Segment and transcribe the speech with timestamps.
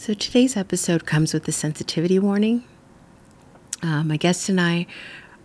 [0.00, 2.62] So today's episode comes with a sensitivity warning.
[3.82, 4.86] Uh, my guest and I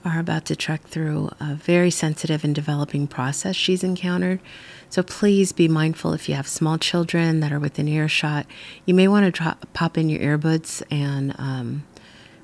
[0.06, 4.39] are about to trek through a very sensitive and developing process she's encountered.
[4.89, 8.46] So please be mindful if you have small children that are within earshot.
[8.86, 11.84] You may want to pop in your earbuds and um,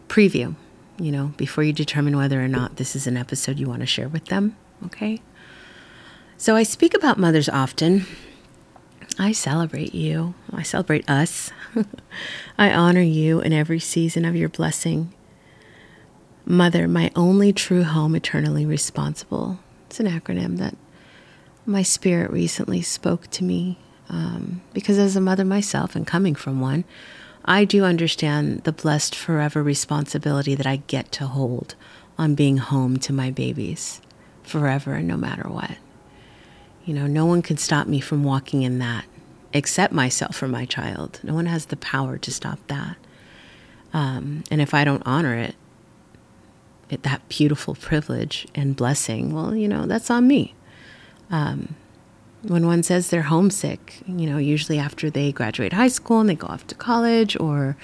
[0.08, 0.56] preview,
[0.98, 3.86] you know, before you determine whether or not this is an episode you want to
[3.86, 4.56] share with them.
[4.84, 5.22] Okay?
[6.38, 8.08] So I speak about mothers often.
[9.20, 10.34] I celebrate you.
[10.54, 11.52] I celebrate us.
[12.58, 15.14] I honor you in every season of your blessing.
[16.46, 19.60] Mother, my only true home, eternally responsible.
[19.88, 20.78] It's an acronym that
[21.66, 23.78] my spirit recently spoke to me
[24.08, 26.86] um, because, as a mother myself and coming from one,
[27.44, 31.76] I do understand the blessed forever responsibility that I get to hold
[32.18, 34.02] on being home to my babies
[34.44, 35.76] forever and no matter what.
[36.86, 39.06] You know, no one can stop me from walking in that
[39.54, 41.20] except myself or my child.
[41.24, 42.98] No one has the power to stop that.
[43.94, 45.56] Um, and if I don't honor it,
[46.90, 50.54] it, that beautiful privilege and blessing, well, you know, that's on me.
[51.32, 51.76] Um,
[52.44, 56.36] when one says they're homesick, you know, usually after they graduate high school and they
[56.36, 57.76] go off to college or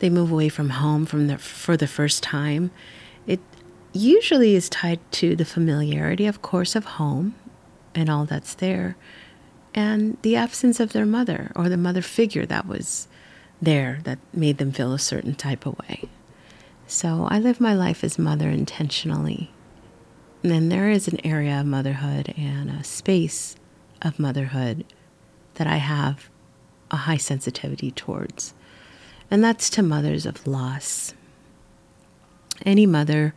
[0.00, 2.70] they move away from home from the, for the first time,
[3.26, 3.40] it
[3.92, 7.34] usually is tied to the familiarity, of course, of home
[7.94, 8.96] and all that's there,
[9.74, 13.08] and the absence of their mother or the mother figure that was
[13.60, 16.04] there that made them feel a certain type of way.
[16.86, 19.50] So I live my life as mother intentionally.
[20.42, 23.56] And then there is an area of motherhood and a space
[24.02, 24.84] of motherhood
[25.54, 26.28] that I have
[26.90, 28.54] a high sensitivity towards.
[29.30, 31.14] And that's to mothers of loss.
[32.64, 33.34] Any mother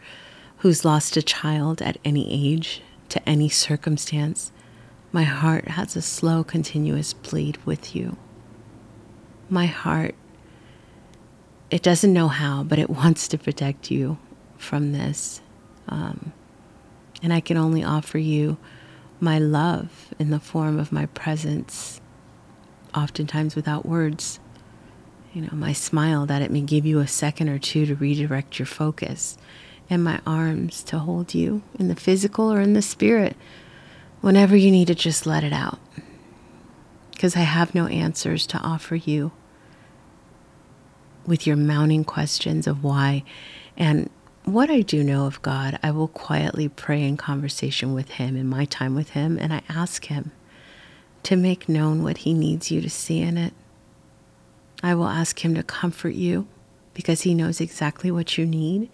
[0.58, 4.52] who's lost a child at any age, to any circumstance,
[5.12, 8.18] my heart has a slow, continuous bleed with you.
[9.50, 10.16] My heart
[11.70, 14.18] it doesn't know how, but it wants to protect you
[14.58, 15.42] from this.
[15.88, 16.34] Um,
[17.22, 18.58] and I can only offer you
[19.20, 22.00] my love in the form of my presence,
[22.94, 24.40] oftentimes without words.
[25.34, 28.60] You know, my smile that it may give you a second or two to redirect
[28.60, 29.38] your focus,
[29.90, 33.36] and my arms to hold you in the physical or in the spirit
[34.22, 35.80] whenever you need to just let it out.
[37.12, 39.32] Because I have no answers to offer you
[41.26, 43.24] with your mounting questions of why.
[43.76, 44.10] And
[44.46, 48.48] what I do know of God, I will quietly pray in conversation with Him in
[48.48, 50.32] my time with Him, and I ask Him
[51.24, 53.54] to make known what He needs you to see in it.
[54.82, 56.48] I will ask Him to comfort you
[56.94, 58.90] because He knows exactly what you need.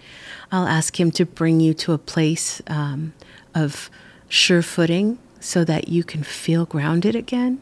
[0.51, 3.13] I'll ask Him to bring you to a place um,
[3.53, 3.91] of
[4.27, 7.61] sure footing so that you can feel grounded again,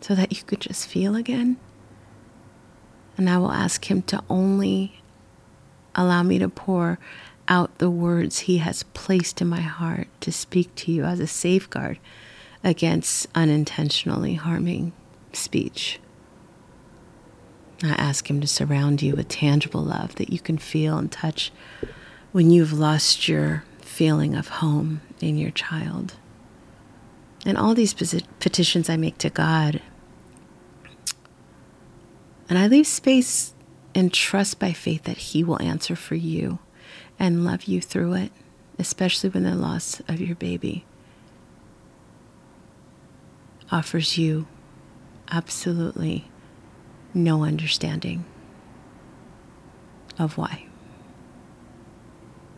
[0.00, 1.56] so that you could just feel again.
[3.16, 5.02] And I will ask Him to only
[5.94, 6.98] allow me to pour
[7.48, 11.26] out the words He has placed in my heart to speak to you as a
[11.26, 11.98] safeguard
[12.62, 14.92] against unintentionally harming
[15.32, 15.98] speech.
[17.82, 21.50] I ask Him to surround you with tangible love that you can feel and touch
[22.32, 26.14] when you've lost your feeling of home in your child.
[27.46, 29.80] And all these petitions I make to God
[32.50, 33.54] and I leave space
[33.94, 36.58] and trust by faith that He will answer for you
[37.16, 38.32] and love you through it,
[38.76, 40.84] especially when the loss of your baby
[43.70, 44.48] offers you
[45.30, 46.28] absolutely
[47.14, 48.24] no understanding
[50.18, 50.66] of why.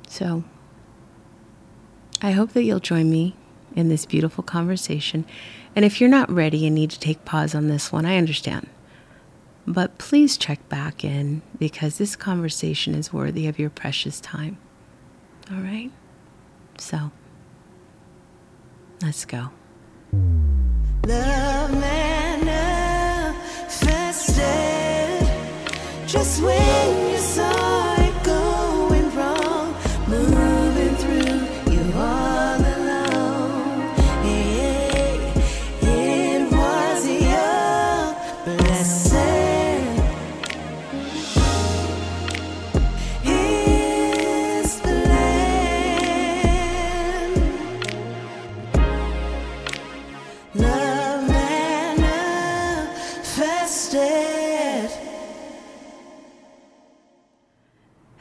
[0.09, 0.43] So,
[2.23, 3.35] I hope that you'll join me
[3.75, 5.25] in this beautiful conversation.
[5.75, 8.69] And if you're not ready and need to take pause on this one, I understand.
[9.67, 14.57] But please check back in because this conversation is worthy of your precious time.
[15.51, 15.91] All right?
[16.79, 17.11] So,
[19.03, 19.51] let's go.
[21.07, 22.87] Love manifested
[26.07, 27.62] just when you saw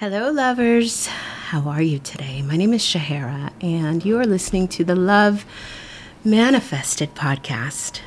[0.02, 1.06] Hello, lovers.
[1.06, 2.42] How are you today?
[2.42, 5.46] My name is Shahara, and you are listening to the Love
[6.24, 8.00] Manifested podcast,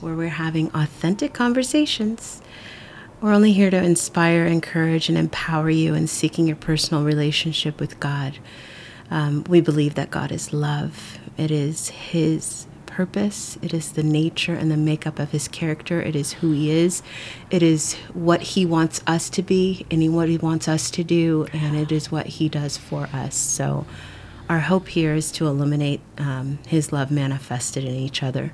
[0.00, 2.40] where we're having authentic conversations
[3.20, 8.00] We're only here to inspire, encourage, and empower you in seeking your personal relationship with
[8.00, 8.38] God.
[9.10, 12.66] Um, we believe that God is love, it is His
[12.98, 16.68] purpose, it is the nature and the makeup of His character, it is who He
[16.68, 17.00] is,
[17.48, 21.46] it is what He wants us to be, and what He wants us to do,
[21.52, 23.36] and it is what He does for us.
[23.36, 23.86] So,
[24.48, 28.52] our hope here is to illuminate um, His love manifested in each other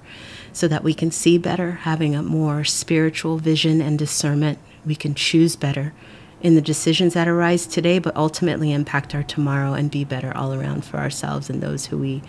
[0.53, 4.59] so that we can see better, having a more spiritual vision and discernment.
[4.85, 5.95] We can choose better
[6.43, 10.53] in the decisions that arise today, but ultimately impact our tomorrow and be better all
[10.53, 12.23] around for ourselves and those who we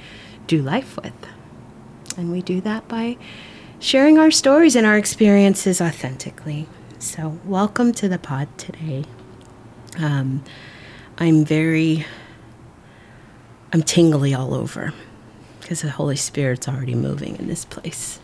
[0.47, 1.34] do life with.
[2.17, 3.17] And we do that by
[3.79, 6.67] sharing our stories and our experiences authentically.
[6.99, 9.03] So, welcome to the pod today.
[9.97, 10.43] Um,
[11.17, 12.05] I'm very,
[13.73, 14.93] I'm tingly all over
[15.59, 18.19] because the Holy Spirit's already moving in this place.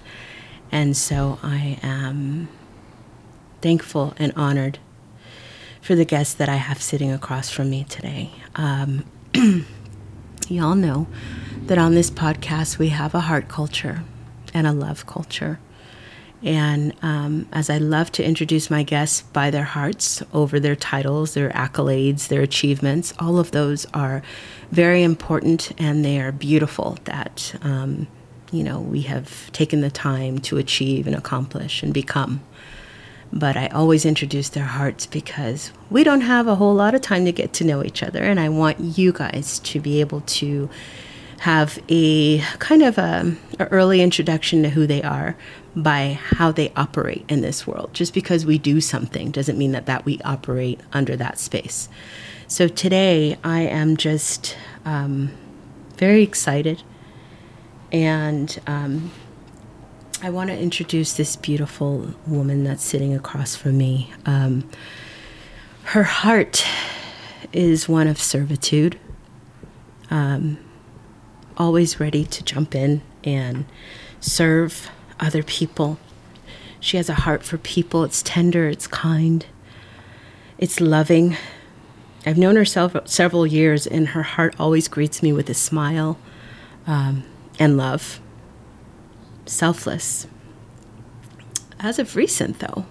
[0.72, 2.48] And so I am
[3.62, 4.80] thankful and honored
[5.82, 8.32] for the guests that I have sitting across from me today.
[8.56, 9.06] Um,
[10.48, 11.08] y'all know
[11.72, 14.04] that on this podcast we have a heart culture
[14.54, 15.58] and a love culture.
[16.44, 21.34] And um, as I love to introduce my guests by their hearts over their titles,
[21.34, 24.22] their accolades, their achievements, all of those are
[24.72, 28.06] very important and they are beautiful that, um,
[28.52, 32.42] you know, we have taken the time to achieve and accomplish and become.
[33.32, 37.24] But I always introduce their hearts because we don't have a whole lot of time
[37.24, 38.24] to get to know each other.
[38.24, 40.70] And I want you guys to be able to
[41.42, 45.36] have a kind of a, a, early introduction to who they are
[45.76, 47.92] by how they operate in this world.
[47.96, 51.90] Just because we do something doesn't mean that that we operate under that space.
[52.46, 54.56] So today I am just
[54.86, 55.32] um,
[55.98, 56.84] very excited,
[57.92, 59.12] and um,
[60.22, 64.14] I want to introduce this beautiful woman that's sitting across from me.
[64.28, 64.70] Um,
[65.86, 66.64] her heart
[67.52, 69.00] is one of servitude.
[70.12, 70.60] Um,
[71.62, 73.66] always ready to jump in and
[74.20, 76.00] serve other people.
[76.80, 78.04] She has a heart for people.
[78.04, 79.46] It's tender, it's kind,
[80.58, 81.38] it's loving.
[82.26, 86.18] I've known her several, years, and her heart always greets me with a smile
[86.88, 87.26] um,
[87.60, 88.20] and love.
[89.46, 90.26] Selfless.
[91.80, 92.86] As of recent, though,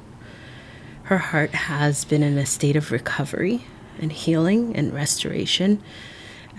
[1.05, 3.65] her heart has been in a state of recovery
[3.99, 5.83] and healing and restoration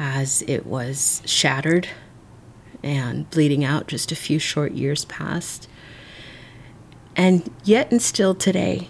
[0.03, 1.88] as it was shattered
[2.81, 5.68] and bleeding out just a few short years past.
[7.15, 8.88] And yet, and still today,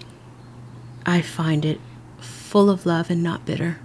[1.05, 1.81] I find it
[2.21, 3.81] full of love and not bitter.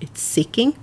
[0.00, 0.78] It's seeking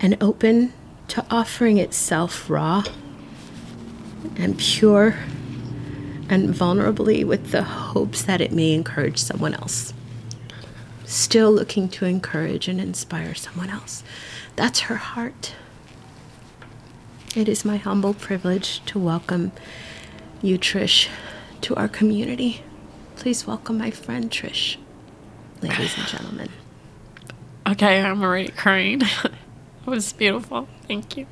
[0.00, 0.72] and open
[1.08, 2.82] to offering itself raw
[4.36, 5.18] and pure
[6.30, 9.92] and vulnerably with the hopes that it may encourage someone else
[11.04, 14.02] still looking to encourage and inspire someone else.
[14.56, 15.54] That's her heart.
[17.36, 19.52] It is my humble privilege to welcome
[20.40, 21.08] you, Trish,
[21.62, 22.62] to our community.
[23.16, 24.76] Please welcome my friend Trish,
[25.62, 26.48] ladies and gentlemen.
[27.66, 29.00] Okay, I'm already crying.
[29.24, 30.68] it was beautiful.
[30.86, 31.26] Thank you.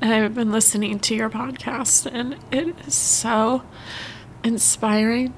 [0.00, 3.64] I've been listening to your podcast, and it is so
[4.42, 5.34] inspiring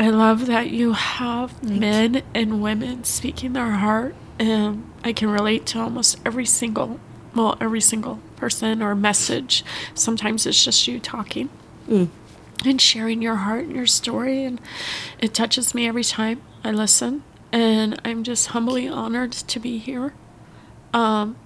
[0.00, 2.22] I love that you have Thank men you.
[2.34, 4.14] and women speaking their heart.
[4.38, 6.98] And I can relate to almost every single,
[7.34, 9.62] well, every single person or message.
[9.92, 11.50] Sometimes it's just you talking
[11.86, 12.08] mm.
[12.64, 14.42] and sharing your heart and your story.
[14.42, 14.58] And
[15.18, 17.22] it touches me every time I listen.
[17.52, 20.14] And I'm just humbly honored to be here.
[20.94, 21.36] Um,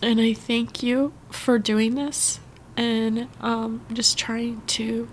[0.00, 2.38] and I thank you for doing this
[2.76, 5.08] and um, just trying to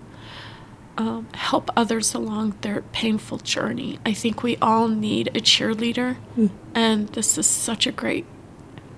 [0.96, 3.98] um, help others along their painful journey.
[4.06, 6.50] I think we all need a cheerleader, mm.
[6.74, 8.26] and this is such a great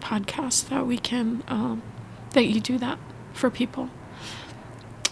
[0.00, 1.82] podcast that we can um,
[2.32, 2.98] that you do that
[3.32, 3.90] for people.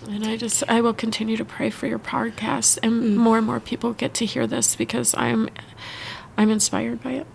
[0.09, 3.17] And I just I will continue to pray for your podcast, and mm.
[3.17, 5.49] more and more people get to hear this because I'm
[6.37, 7.27] I'm inspired by it.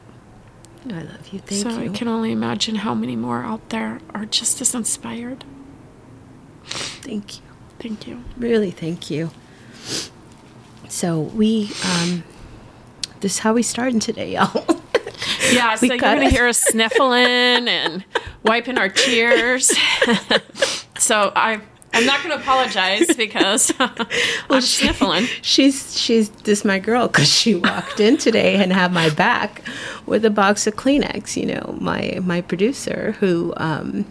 [0.88, 1.40] I love you.
[1.40, 1.76] Thank so you.
[1.76, 5.44] So I can only imagine how many more out there are just as inspired.
[6.64, 7.49] Thank you.
[7.80, 8.24] Thank you.
[8.38, 9.32] Really, thank you.
[10.90, 12.24] So we, um,
[13.22, 14.66] this is how we started today, y'all.
[15.52, 18.06] Yeah, so you're gonna hear us sniffling and
[18.44, 19.68] wiping our tears.
[20.98, 21.62] so I
[21.94, 23.92] I'm not going to apologize because well,
[24.50, 25.26] I'm she, sniffling.
[25.42, 29.64] She's she's this my girl because she walked in today and had my back
[30.06, 31.36] with a box of Kleenex.
[31.36, 34.06] You know, my my producer who um,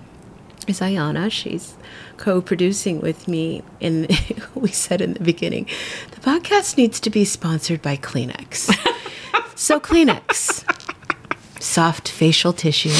[0.68, 1.30] is Ayana.
[1.30, 1.76] She's
[2.18, 4.08] co-producing with me and
[4.54, 5.66] we said in the beginning
[6.10, 8.68] the podcast needs to be sponsored by kleenex
[9.56, 10.64] so kleenex
[11.62, 12.90] soft facial tissue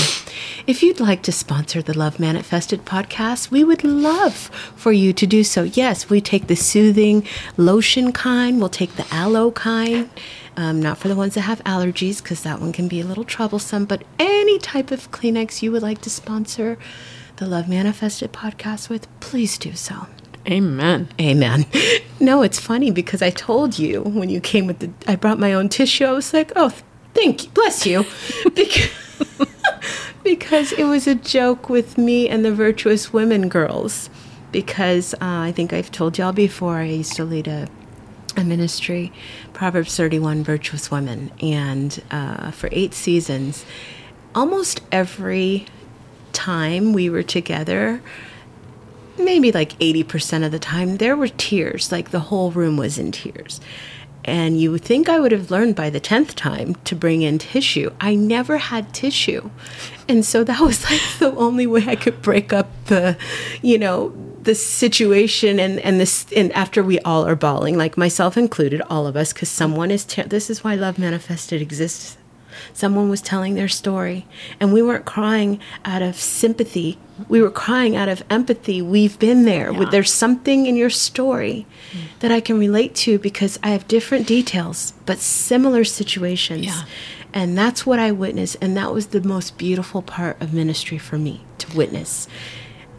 [0.66, 4.34] if you'd like to sponsor the love manifested podcast we would love
[4.76, 9.06] for you to do so yes we take the soothing lotion kind we'll take the
[9.12, 10.08] aloe kind
[10.56, 13.24] um, not for the ones that have allergies because that one can be a little
[13.24, 16.78] troublesome but any type of kleenex you would like to sponsor
[17.38, 20.06] the Love Manifested podcast with, please do so.
[20.46, 21.08] Amen.
[21.20, 21.66] Amen.
[22.20, 25.52] No, it's funny because I told you when you came with the, I brought my
[25.52, 26.04] own tissue.
[26.04, 26.72] I was like, oh,
[27.14, 28.04] thank you, bless you,
[28.56, 28.90] because,
[30.24, 34.10] because it was a joke with me and the Virtuous Women girls.
[34.50, 37.68] Because uh, I think I've told y'all before, I used to lead a,
[38.36, 39.12] a ministry,
[39.52, 43.64] Proverbs 31 Virtuous Women, and uh, for eight seasons,
[44.34, 45.66] almost every
[46.38, 48.00] time we were together,
[49.18, 51.90] maybe like 80% of the time, there were tears.
[51.90, 53.60] Like the whole room was in tears.
[54.24, 57.38] And you would think I would have learned by the 10th time to bring in
[57.38, 57.90] tissue.
[58.00, 59.50] I never had tissue.
[60.06, 63.16] And so that was like the only way I could break up the,
[63.60, 68.36] you know, the situation and and this and after we all are bawling like myself
[68.36, 72.16] included all of us because someone is this is why love manifested exists
[72.72, 74.26] someone was telling their story.
[74.60, 76.98] And we weren't crying out of sympathy.
[77.28, 78.80] We were crying out of empathy.
[78.82, 79.72] We've been there.
[79.72, 79.88] Yeah.
[79.90, 82.00] there's something in your story mm.
[82.20, 86.66] that i can relate to because i have different details but similar situations.
[86.66, 86.82] Yeah.
[87.32, 88.56] and that's what i witnessed.
[88.60, 92.28] And that was the most beautiful part of ministry for me to witness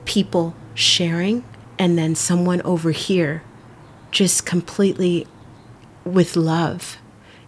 [0.05, 1.43] people sharing
[1.77, 3.43] and then someone over here
[4.11, 5.27] just completely
[6.03, 6.97] with love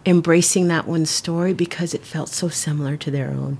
[0.04, 3.58] embracing that one's story because it felt so similar to their own.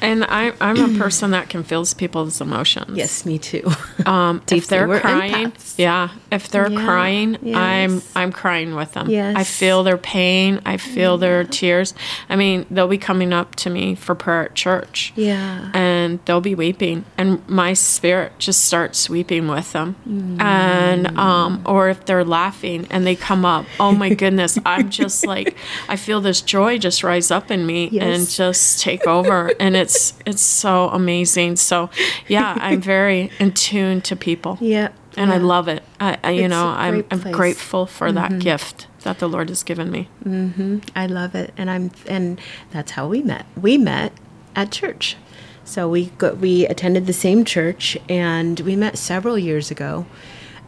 [0.00, 2.96] And I, I'm a person that can feel people's emotions.
[2.96, 3.70] Yes, me too.
[4.06, 5.74] Um, if they're crying, empaths.
[5.78, 8.02] yeah, if they're Yeah, crying, I'm.
[8.14, 9.08] I'm crying with them.
[9.08, 9.34] Yes.
[9.36, 10.60] I feel their pain.
[10.66, 11.94] I feel their tears.
[12.28, 15.12] I mean, they'll be coming up to me for prayer at church.
[15.16, 15.70] Yeah.
[15.74, 19.96] And they'll be weeping, and my spirit just starts weeping with them.
[20.40, 25.26] And um, or if they're laughing and they come up, oh my goodness, I'm just
[25.34, 25.56] like
[25.88, 29.89] I feel this joy just rise up in me and just take over, and it's
[29.90, 31.56] it's it's so amazing.
[31.56, 31.90] So
[32.28, 34.88] yeah, I'm very in tune to people yeah.
[35.16, 35.82] and I love it.
[35.98, 37.20] I, I you It's know, I'm, I'm place.
[37.20, 37.32] Mm-hmm.
[37.32, 40.08] grateful for that gift that the Lord has given me.
[40.24, 40.78] Mm-hmm.
[40.94, 43.46] I love it, and I'm and that's how we met.
[43.60, 44.12] We met
[44.54, 45.16] at church,
[45.64, 50.06] so we got, we attended the same church, and we met several years ago.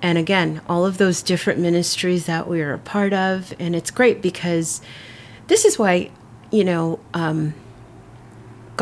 [0.00, 3.93] And again, all of those different ministries that we are a part of, and it's
[3.93, 4.81] great because
[5.47, 6.11] this is why
[6.50, 7.55] you know um,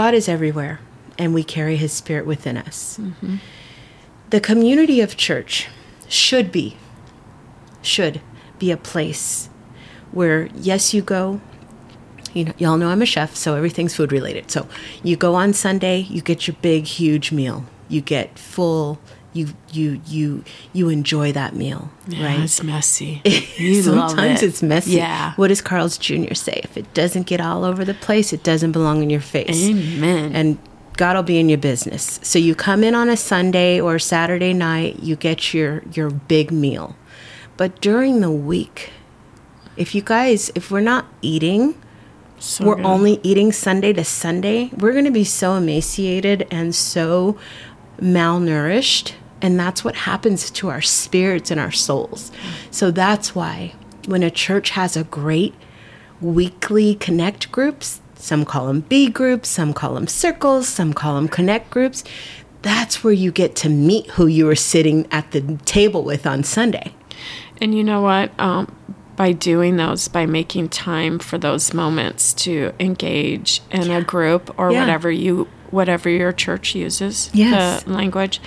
[0.00, 0.80] God is everywhere,
[1.19, 2.97] and we carry His Spirit within us.
[2.99, 3.37] Mm-hmm.
[4.30, 5.69] The community of church
[6.09, 6.78] should be
[7.83, 8.23] should
[8.59, 9.50] be a place
[10.11, 11.42] where yes you go
[12.33, 14.66] you know y'all know i'm a chef so everything's food related so
[15.02, 17.66] you go on sunday you get your big huge meal.
[17.90, 18.99] You get full
[19.32, 23.22] you you you you enjoy that meal right it's messy.
[23.58, 24.46] You love sometimes it.
[24.49, 25.34] it's messy Yeah.
[25.37, 28.72] what does carl's jr say if it doesn't get all over the place it doesn't
[28.72, 30.32] belong in your face Amen.
[30.34, 30.58] and
[30.96, 32.20] God will be in your business.
[32.22, 36.50] So you come in on a Sunday or Saturday night, you get your your big
[36.52, 36.94] meal.
[37.56, 38.90] But during the week,
[39.78, 41.75] if you guys, if we're not eating,
[42.38, 42.84] So we're good.
[42.84, 47.38] only eating Sunday to Sunday, we're going to be so emaciated and so
[47.99, 49.12] malnourished.
[49.42, 52.30] And that's what happens to our spirits and our souls.
[52.70, 53.75] So that's why
[54.06, 55.54] when a church has a great
[56.20, 61.28] weekly connect groups, some call them B groups, some call them circles, some call them
[61.28, 62.04] connect groups,
[62.62, 66.44] that's where you get to meet who you were sitting at the table with on
[66.44, 66.92] Sunday.
[67.61, 68.38] And you know what?
[68.38, 68.75] Um,
[69.16, 74.70] by doing those, by making time for those moments to engage in a group or
[74.73, 74.80] Yeah.
[74.80, 77.82] whatever you, whatever your church uses, Yes.
[77.85, 78.40] the language,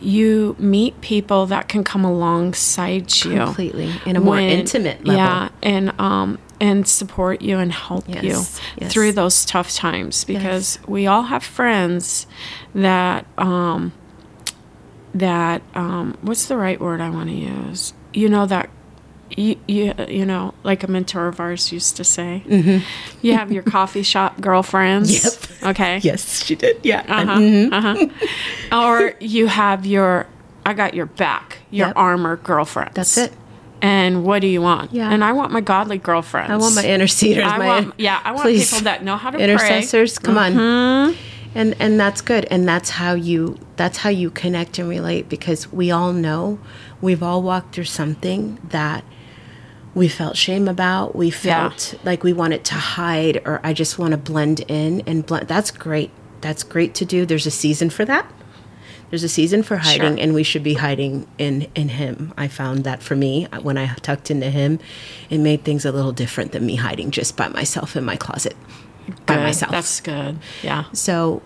[0.00, 3.92] you meet people that can come alongside you Completely.
[4.06, 5.16] In a more when- intimate level.
[5.22, 8.30] Yeah, and um and support you and help Yes, you
[8.80, 8.92] yes.
[8.92, 12.26] through those tough times because we all have friends
[12.74, 13.92] that um
[15.14, 17.92] that um what's the right word I want to use?
[18.12, 18.70] You know that
[19.30, 22.84] you, you, you know, like a mentor of ours used to say, mm-hmm.
[23.22, 25.24] you have your coffee shop girlfriends.
[25.24, 25.70] Yep.
[25.70, 25.98] Okay.
[25.98, 26.78] Yes, she did.
[26.82, 27.04] Yeah.
[27.08, 28.76] Uh-huh, uh-huh.
[28.80, 30.26] or you have your,
[30.64, 31.96] I got your back, your Yep.
[31.96, 32.94] armor girlfriends.
[32.94, 33.32] That's it.
[33.80, 34.92] And what do you want?
[34.92, 35.10] Yeah.
[35.10, 36.50] And I want my godly girlfriends.
[36.50, 37.44] I want my interceders.
[37.44, 38.70] I my, want, yeah, I want please.
[38.70, 39.44] people that know how to pray.
[39.44, 40.18] intercessors.
[40.18, 40.54] Come on.
[40.54, 41.18] pray.
[41.54, 45.72] and and that's good and that's how you that's how you connect and relate because
[45.72, 46.58] we all know
[47.00, 49.04] we've all walked through something that
[49.94, 51.68] we felt shame about we Yeah.
[51.70, 55.48] felt like we wanted to hide or i just want to blend in and blend
[55.48, 58.30] that's great that's great to do there's a season for that
[59.10, 60.22] there's a season for hiding Sure.
[60.22, 63.76] and we should be hiding in in him i found that for me uh, when
[63.78, 64.78] i tucked into him
[65.30, 68.56] it made things a little different than me hiding just by myself in my closet
[69.26, 70.38] by myself That's good.
[70.62, 70.84] Yeah.
[70.92, 71.40] so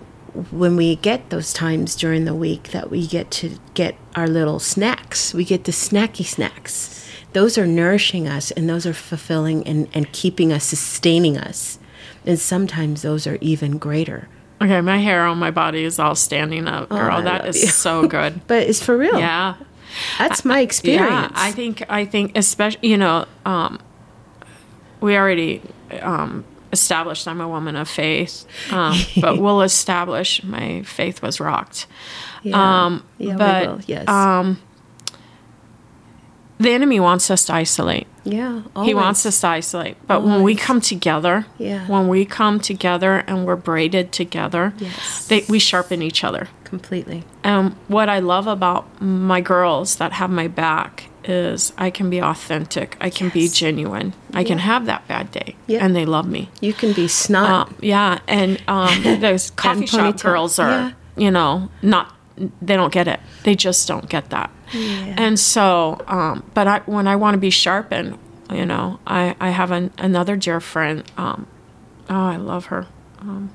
[0.50, 4.58] when we get those times during the week that we get to get our little
[4.58, 7.01] snacks, we get the snacky snacks.
[7.32, 11.78] Those are nourishing us and those are fulfilling and, and keeping us, sustaining us.
[12.26, 14.28] And sometimes those are even greater.
[14.60, 17.18] Okay, my hair on my body is all standing up, girl.
[17.18, 17.68] Oh, that is you.
[17.68, 18.46] so good.
[18.46, 19.18] But it's for real.
[19.18, 19.56] Yeah.
[20.18, 21.10] That's my experience.
[21.10, 23.78] Yeah, I think I think especially you know, um,
[25.00, 25.60] we already
[26.00, 31.86] um, established I'm a woman of faith, um, but we'll establish my faith was rocked.
[32.42, 32.84] yeah.
[32.84, 33.80] um, yeah, but, we will.
[33.86, 34.08] Yes.
[36.62, 38.06] The enemy wants us to isolate.
[38.24, 38.62] yeah.
[38.84, 39.96] He wants us to isolate.
[40.06, 41.86] But when we come together, Yeah.
[41.88, 45.26] when we come together and we're braided together, Yes.
[45.26, 46.48] they, we sharpen each other.
[46.64, 47.22] completely.
[47.44, 52.18] And what I love about my girls that have my back is I can be
[52.22, 52.96] authentic.
[52.98, 53.52] I can be Yes.
[53.52, 54.14] genuine.
[54.32, 55.84] I can have that bad day, Yeah.
[55.84, 56.48] and they love me.
[56.62, 57.50] You can be snot.
[57.68, 60.22] Um, yeah, and um, those coffee shop ponytail.
[60.22, 60.90] girls are, Yeah.
[61.24, 62.14] you know, not.
[62.62, 63.20] They don't get it.
[63.44, 64.48] They just don't get that.
[64.72, 65.14] Yeah.
[65.18, 68.18] And so, um, but I, when I want to be sharpened,
[68.50, 71.04] you know, I I have an, another dear friend.
[71.16, 71.46] Um,
[72.08, 72.86] oh, I love her.
[73.20, 73.52] Um,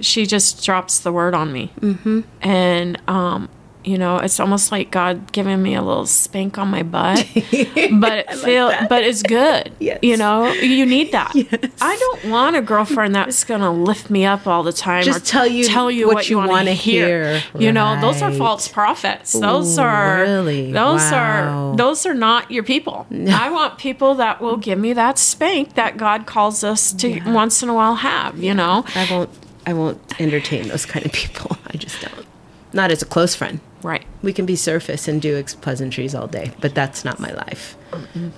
[0.00, 2.20] she just drops the word on me, mm-hmm.
[2.42, 3.48] and um,
[3.84, 8.18] you know, it's almost like God giving me a little spank on my butt, but
[8.18, 9.72] it feel, but it's good.
[9.78, 9.98] Yes.
[10.02, 11.32] You know, you need that.
[11.80, 15.46] I don't want a girlfriend that's gonna lift me up all the time Just tell
[15.46, 17.38] you tell you what what, you want to hear.
[17.38, 17.42] hear.
[17.58, 19.32] You know, those are false prophets.
[19.32, 20.72] Those Ooh, are really?
[20.72, 21.72] those Wow.
[21.72, 23.06] are those are not your people.
[23.28, 27.62] I want people that will give me that spank that God calls us to once
[27.62, 28.38] in a while have.
[28.38, 29.30] You know, I won't.
[29.66, 31.56] I won't entertain those kind of people.
[31.72, 32.26] I just don't.
[32.74, 33.60] Not as a close friend.
[33.84, 34.04] Right?
[34.22, 37.76] We can be surface and do ex- pleasantries all day, but that's not my life.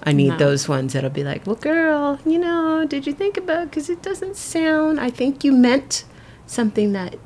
[0.02, 0.37] I need No.
[0.37, 3.70] those ones that'll be like, "Well, girl, you know, did you think about?
[3.70, 5.00] Because it doesn't sound.
[5.00, 6.04] I think you meant
[6.46, 7.16] something that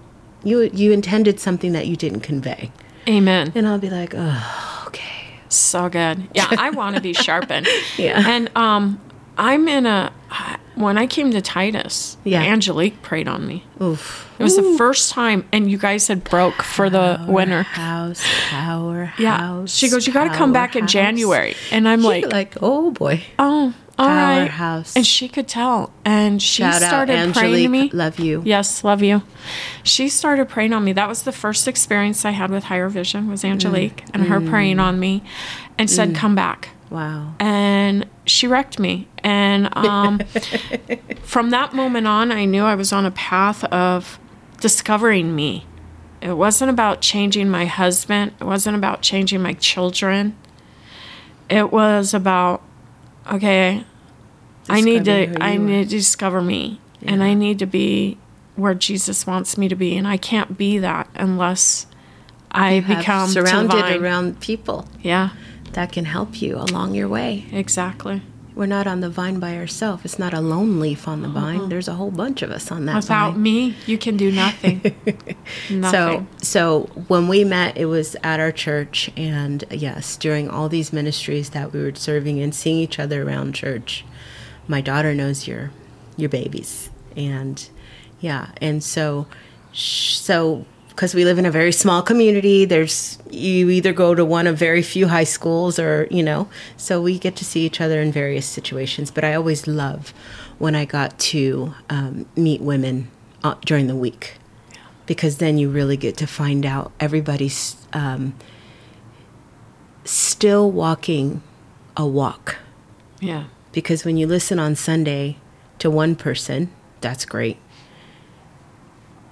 [0.44, 2.70] you you intended something that you didn't convey."
[3.08, 3.50] Amen.
[3.56, 6.28] And I'll be like, "Oh, okay." So good.
[6.34, 7.66] Yeah, I want to be sharpened.
[7.96, 8.22] Yeah.
[8.34, 9.00] And um,
[9.36, 10.12] I'm in a
[10.80, 12.42] when I came to Titus, Yeah.
[12.42, 13.64] Angelique prayed on me.
[13.80, 14.28] Oof.
[14.38, 17.62] It was the first time, and you guys had broke for the winter.
[17.62, 19.38] House, power, Yeah.
[19.38, 19.74] house.
[19.74, 20.86] She goes, You got to come back in.
[20.86, 21.54] January.
[21.70, 23.22] And I'm Like, like, like, oh boy.
[23.38, 24.48] Oh, all right.
[24.48, 24.96] Powerhouse.
[24.96, 25.92] And she could tell.
[26.06, 27.90] And she Shout out, started praying to me.
[27.92, 28.42] Love you.
[28.46, 29.22] Yes, love you.
[29.82, 30.94] She started praying on me.
[30.94, 34.78] That was the first experience I had with higher vision was Angelique and her praying
[34.78, 34.82] mm.
[34.82, 35.22] on me
[35.76, 36.14] and said, mm.
[36.16, 37.34] "Come back." Wow.
[37.38, 39.08] And she wrecked me.
[39.22, 40.20] And um,
[41.22, 44.18] from that moment on, I knew I was on a path of
[44.60, 45.66] discovering me.
[46.20, 48.32] It wasn't about changing my husband.
[48.40, 50.36] It wasn't about changing my children.
[51.48, 52.62] It was about,
[53.32, 53.84] okay,
[54.68, 55.58] I need to I are.
[55.58, 58.18] need to discover me and I need to be
[58.56, 61.86] where Jesus wants me to be and I can't be that unless
[62.52, 64.02] I become surrounded divine.
[64.02, 65.30] around people Yeah,
[65.72, 67.46] that can help you along your way.
[67.52, 68.22] exactly.
[68.54, 70.04] We're not on the vine by ourselves.
[70.04, 71.40] It's not a lone leaf on the uh-huh.
[71.40, 71.68] vine.
[71.68, 73.42] There's a whole bunch of us on that Without vine.
[73.42, 74.82] me, you can do nothing.
[75.68, 76.28] So, nothing.
[76.42, 81.50] so when we met, it was at our church, and yes, during all these ministries
[81.50, 84.04] that we were serving and seeing each other around church,
[84.68, 85.70] my daughter knows your
[86.16, 87.68] your babies, and
[88.20, 89.26] yeah, and so
[89.72, 94.24] sh- so because we live in a very small community, there's you either go to
[94.24, 97.80] one of very few high schools or you know, so we get to see each
[97.80, 99.10] other in various situations.
[99.10, 100.12] But I always love
[100.58, 103.10] when I got to um, meet women
[103.42, 104.34] uh, during the week
[105.06, 108.34] because then you really get to find out everybody's um,
[110.04, 111.42] still walking
[111.96, 112.58] a walk.
[113.20, 113.44] yeah.
[113.72, 115.36] Because when you listen on Sunday
[115.78, 117.56] to one person, that's great.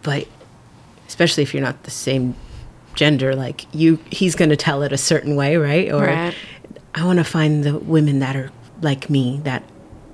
[0.03, 0.29] But
[1.09, 2.37] especially if you're not the same
[2.95, 5.91] gender, like you, he's going to tell it a certain way, right?
[5.93, 6.35] Or Right.
[6.95, 8.51] I want to find the women that are
[8.83, 9.63] like me that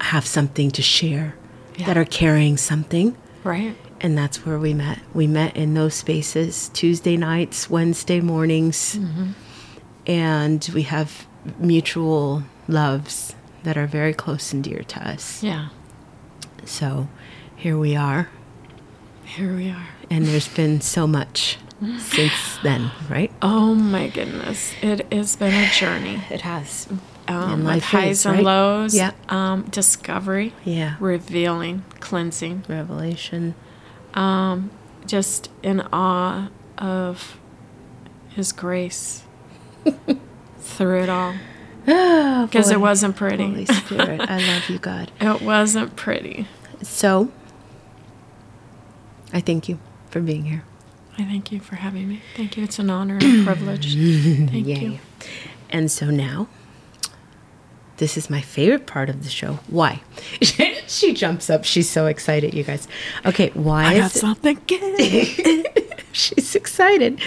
[0.01, 1.35] have something to share,
[1.79, 3.17] that are carrying something.
[3.43, 3.77] Right.
[4.01, 4.99] And that's where we met.
[5.15, 8.97] We met in those spaces Tuesday nights, Wednesday mornings.
[8.97, 9.31] Mm-hmm.
[10.07, 11.27] And we have
[11.59, 15.43] mutual loves that are very close and dear to us.
[15.43, 15.69] Yeah.
[16.67, 17.09] So
[17.57, 18.29] here we are.
[19.25, 19.89] Here we are.
[20.11, 21.59] And there's been so much
[21.99, 23.31] since then, right?
[23.43, 24.75] Oh my goodness.
[24.83, 26.23] It has been a journey.
[26.31, 26.89] It has.
[27.27, 28.45] Um, with highs is, and right?
[28.45, 28.95] lows.
[28.95, 29.13] Yeah.
[29.31, 30.53] Um, discovery.
[30.65, 30.97] Yeah.
[31.01, 32.65] Revealing, cleansing.
[32.69, 33.55] Revelation.
[34.13, 34.71] Um,
[35.07, 37.39] just in awe of
[38.29, 39.25] his grace
[40.59, 41.35] through it all.
[41.89, 43.45] Oh, Because it wasn't pretty.
[43.45, 45.11] Holy Spirit, I love you, God.
[45.21, 46.47] It wasn't pretty.
[46.83, 47.31] So,
[49.33, 49.79] I thank you
[50.15, 50.63] for being here.
[51.19, 52.23] I thank you for having me.
[52.37, 52.63] Thank you.
[52.63, 53.95] It's an honor and a privilege.
[53.95, 54.79] Thank Yay.
[54.79, 54.99] you.
[55.71, 56.47] And so now,
[57.97, 59.59] this is my favorite part of the show.
[59.67, 60.03] Why?
[60.87, 61.65] she jumps up.
[61.65, 62.87] She's so excited, you guys.
[63.27, 64.19] Okay, why I got it?
[64.19, 65.67] something good.
[66.13, 67.19] She's excited.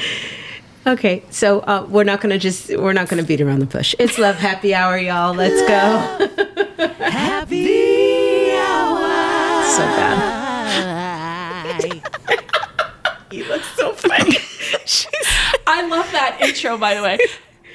[0.85, 3.95] Okay, so uh, we're not gonna just we're not gonna beat around the bush.
[3.99, 5.33] It's love happy hour, y'all.
[5.33, 6.87] Let's go.
[7.03, 9.63] Happy hour.
[9.75, 10.37] so bad.
[13.77, 14.37] So funny.
[15.67, 17.19] I love that intro, by the way.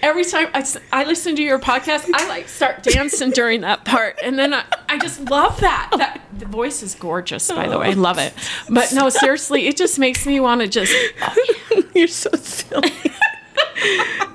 [0.02, 4.18] Every time I, I listen to your podcast, I like start dancing during that part,
[4.20, 5.90] and then I, I just love that.
[5.96, 8.34] That the voice is gorgeous, by the way, I love it.
[8.68, 10.92] But no, seriously, it just makes me want to just.
[11.22, 12.90] Oh, You're so silly.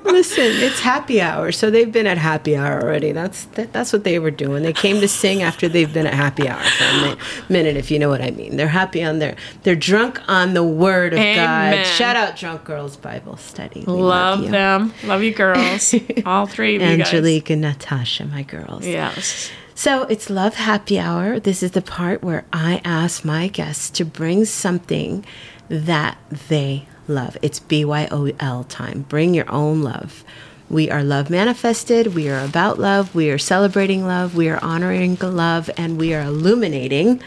[0.04, 3.12] Listen, it's happy hour, so they've been at happy hour already.
[3.12, 4.64] That's that, that's what they were doing.
[4.64, 7.92] They came to sing after they've been at happy hour for a mi- minute, if
[7.92, 8.56] you know what I mean.
[8.58, 11.84] They're happy on their, they're drunk on the Word of Amen.
[11.84, 11.86] God.
[11.86, 13.84] Shout out, Drunk Girls Bible Study.
[13.86, 14.50] We Love you.
[14.50, 15.94] them, love you, girls,
[16.26, 18.88] all three of you Angelique and Natasha, my girls.
[18.88, 19.52] Yes.
[19.76, 21.40] So it's Love Happy Hour.
[21.40, 25.26] This is the part where I ask my guests to bring something
[25.70, 27.38] that they love.
[27.42, 29.06] It's BYOL time.
[29.10, 30.24] Bring your own love.
[30.70, 32.14] We are love manifested.
[32.14, 33.16] We are about love.
[33.16, 34.36] We are celebrating love.
[34.36, 35.70] We are honoring love.
[35.78, 37.22] And we are illuminating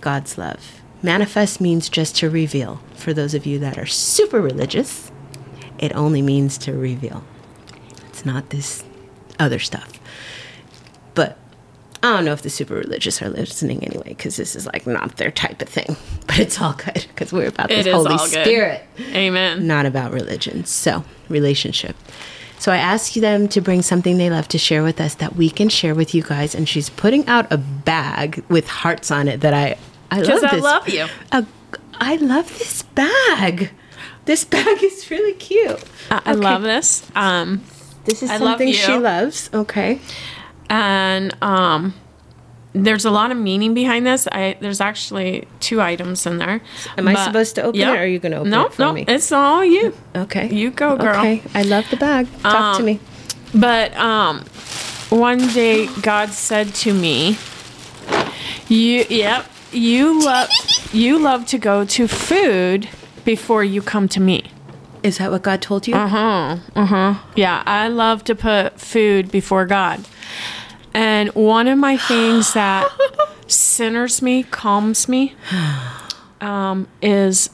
[0.00, 0.80] God's love.
[1.02, 2.80] Manifest means just to reveal.
[2.94, 5.10] For those of you that are super religious,
[5.78, 7.24] it only means to reveal.
[8.08, 8.84] It's not this
[9.38, 9.98] other stuff.
[12.04, 15.16] I don't know if the super religious are listening anyway, because this is like not
[15.18, 15.96] their type of thing.
[16.26, 18.16] But it's all good because we're about the Holy.
[18.18, 19.66] Spirit, Amen.
[19.66, 20.64] not about religion.
[20.64, 21.94] So, relationship.
[22.58, 25.50] So, I asked them to bring something they love to share with us that we
[25.50, 26.54] can share with you guys.
[26.54, 29.76] And she's putting out a bag with hearts on it that I,
[30.10, 30.44] I love.
[30.44, 30.62] I this.
[30.64, 31.06] love you.
[31.32, 31.46] A,
[31.94, 33.70] I love this bag.
[34.24, 35.82] This bag is really cute.
[36.10, 36.40] I, I Okay.
[36.40, 37.02] love this.
[37.14, 37.62] Um,
[38.04, 39.50] This is I love something she loves.
[39.52, 40.00] Okay.
[40.72, 41.92] And um,
[42.72, 44.26] there's a lot of meaning behind this.
[44.32, 46.60] I there's actually two items in there.
[46.96, 47.88] Am I supposed to open Yep.
[47.88, 49.04] it, or are you going to open no, it for no, me?
[49.06, 49.92] it's all you.
[50.16, 50.48] Okay.
[50.52, 51.18] You go, girl.
[51.18, 51.42] Okay.
[51.54, 52.26] I love the bag.
[52.42, 52.98] Talk to Um, me.
[53.54, 54.44] But um,
[55.10, 57.36] one day God said to me,
[58.68, 60.48] "You, yep, you love
[60.92, 62.88] you love to go to food
[63.24, 64.50] before you come to me."
[65.02, 65.94] Is that what God told you?
[65.94, 66.56] Uh huh.
[66.76, 67.14] Uh-huh.
[67.36, 70.00] Yeah, I love to put food before God.
[70.94, 72.88] And one of my things that
[73.46, 75.34] centers me, calms me,
[76.40, 77.50] um, is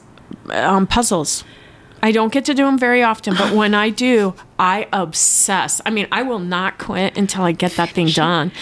[0.49, 1.43] um, puzzles.
[2.01, 5.81] I don't get to do them very often, but when I do, I obsess.
[5.85, 8.53] I mean, I will not quit until I get that thing done.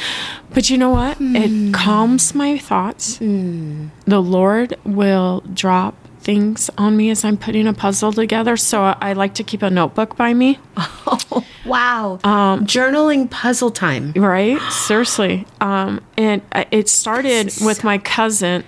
[0.54, 1.18] But you know what?
[1.20, 3.20] It calms my thoughts.
[3.20, 5.94] The Lord will drop
[6.28, 8.58] things on me as I'm putting a puzzle together.
[8.58, 10.60] So I like to keep a notebook by me.
[11.66, 12.20] Wow.
[12.24, 14.14] Um, Journaling puzzle time.
[14.14, 14.58] Right?
[14.72, 15.46] Seriously.
[15.60, 18.64] Um, and it started with my cousin,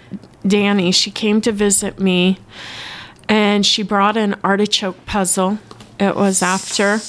[0.45, 0.91] Danny.
[0.91, 2.39] She came to visit me
[3.30, 5.60] and she brought an artichoke puzzle.
[5.98, 7.00] It was after,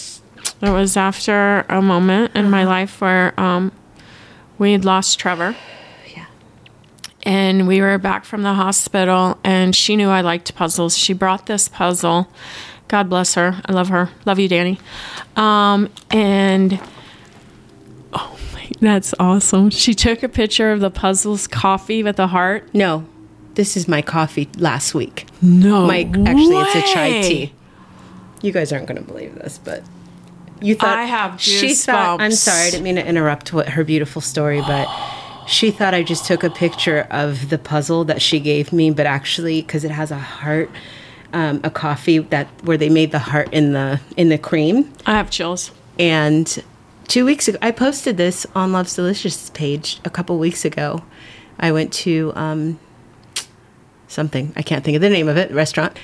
[0.63, 3.73] it was after a moment in my life where um,
[4.59, 5.57] we had lost Trevor.
[7.23, 10.97] And we were back from the hospital and she knew I liked puzzles.
[10.97, 12.29] She brought this puzzle.
[12.89, 13.61] God bless her.
[13.67, 14.11] I love her.
[14.25, 14.81] Love you, Danny.
[15.37, 16.81] Um, and
[18.13, 19.71] oh my, that's awesome.
[19.71, 22.69] She took a picture of the puzzle's coffee with a heart.
[22.75, 23.07] No,
[23.55, 25.27] this is my coffee last week.
[25.43, 27.53] No, My actually, it's a chai tea.
[28.43, 29.85] You guys aren't going to believe this, but
[30.63, 32.21] you thought I have She thought.
[32.21, 34.87] I'm sorry, I didn't mean to interrupt what her beautiful story, but
[35.51, 39.05] she thought I just took a picture of the puzzle that she gave me, but
[39.05, 40.71] actually, because it has a heart.
[41.33, 45.13] Um, a coffee that where they made the heart in the in the cream I
[45.13, 45.71] have chills.
[45.97, 46.65] And
[47.07, 51.05] two weeks ago, I posted this on Love's Delicious page a couple weeks ago.
[51.61, 52.81] I went to um,
[54.09, 55.97] something, I can't think of the name of it, restaurant,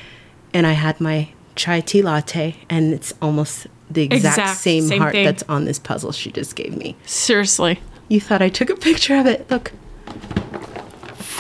[0.54, 5.00] and I had my chai tea latte, and it's almost the exact, Exact same, same
[5.00, 5.24] heart thing.
[5.24, 6.96] that's on this puzzle she just gave me.
[7.04, 9.50] Seriously, You thought I took a picture of it.
[9.50, 9.72] Look.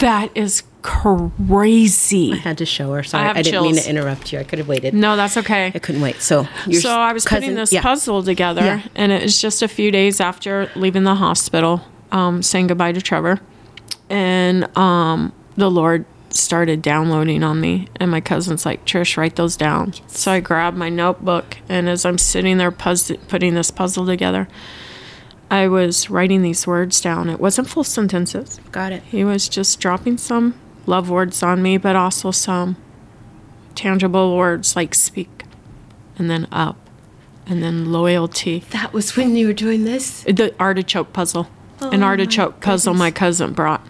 [0.00, 2.32] that is crazy.
[2.32, 3.02] I had to show her.
[3.02, 4.38] Sorry, have I, didn't mean to interrupt you.
[4.38, 4.94] I could have waited.
[4.94, 5.72] No, that's okay.
[5.74, 6.20] I couldn't wait.
[6.22, 7.82] So, your so I was putting this yeah.
[7.82, 8.82] puzzle together, Yeah.
[8.94, 13.02] and it was just a few days after leaving the hospital, um, saying goodbye to
[13.02, 13.40] Trevor,
[14.08, 19.56] and um, the Lord started downloading on me, and my cousin's like, "Trish, write those
[19.56, 24.06] down." So I grabbed my notebook, and as I'm sitting there puzz- putting this puzzle
[24.06, 24.46] together,
[25.50, 27.28] I was writing these words down.
[27.30, 28.58] It wasn't full sentences.
[28.72, 29.02] Got it.
[29.04, 30.54] He was just dropping some
[30.86, 32.76] love words on me, but also some
[33.74, 35.44] tangible words like speak
[36.18, 36.76] and then up
[37.46, 38.60] and then loyalty.
[38.70, 40.22] That was when you were doing this.
[40.24, 41.48] The artichoke puzzle.
[41.80, 43.86] An Oh, artichoke my puzzle my cousin brought.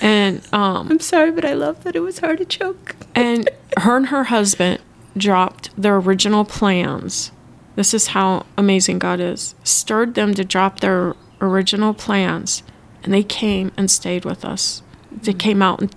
[0.00, 2.96] And um I'm sorry, but I love that it was artichoke.
[3.14, 4.80] and her and her husband
[5.16, 7.32] dropped their original plans.
[7.76, 9.54] This is how amazing God is.
[9.64, 12.62] Stirred them to drop their original plans,
[13.02, 14.82] and they came and stayed with us.
[15.10, 15.96] They came out and,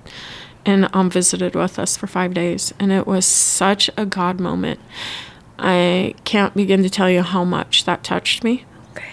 [0.66, 4.80] and um, visited with us for five days, and it was such a God moment.
[5.60, 8.66] I can't begin to tell you how much that touched me.
[8.92, 9.06] Okay.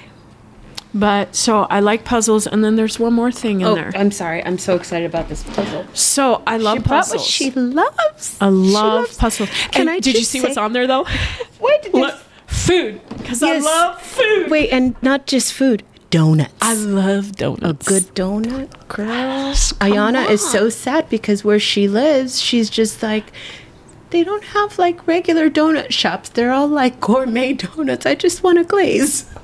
[0.94, 3.92] But so I like puzzles, and then there's one more thing in Oh, there.
[3.94, 4.44] I'm sorry.
[4.44, 5.86] I'm so excited about this puzzle.
[5.94, 7.20] So I love she puzzles.
[7.20, 8.36] what she loves.
[8.40, 8.72] I love
[9.04, 9.48] loves- puzzles.
[9.70, 11.06] Can And I did you see what's on there though?
[11.60, 11.92] Wait, did
[12.54, 13.64] food, because Yes.
[13.64, 14.50] I love food.
[14.50, 16.52] Wait, and not just food, donuts.
[16.60, 17.86] I love donuts.
[17.86, 19.06] a good donut, girl.
[19.08, 23.32] come Ayana is so sad because where she lives, she's just like,
[24.10, 26.28] they don't have like regular donut shops.
[26.28, 28.06] They're all like gourmet donuts.
[28.06, 29.26] I just want a glaze.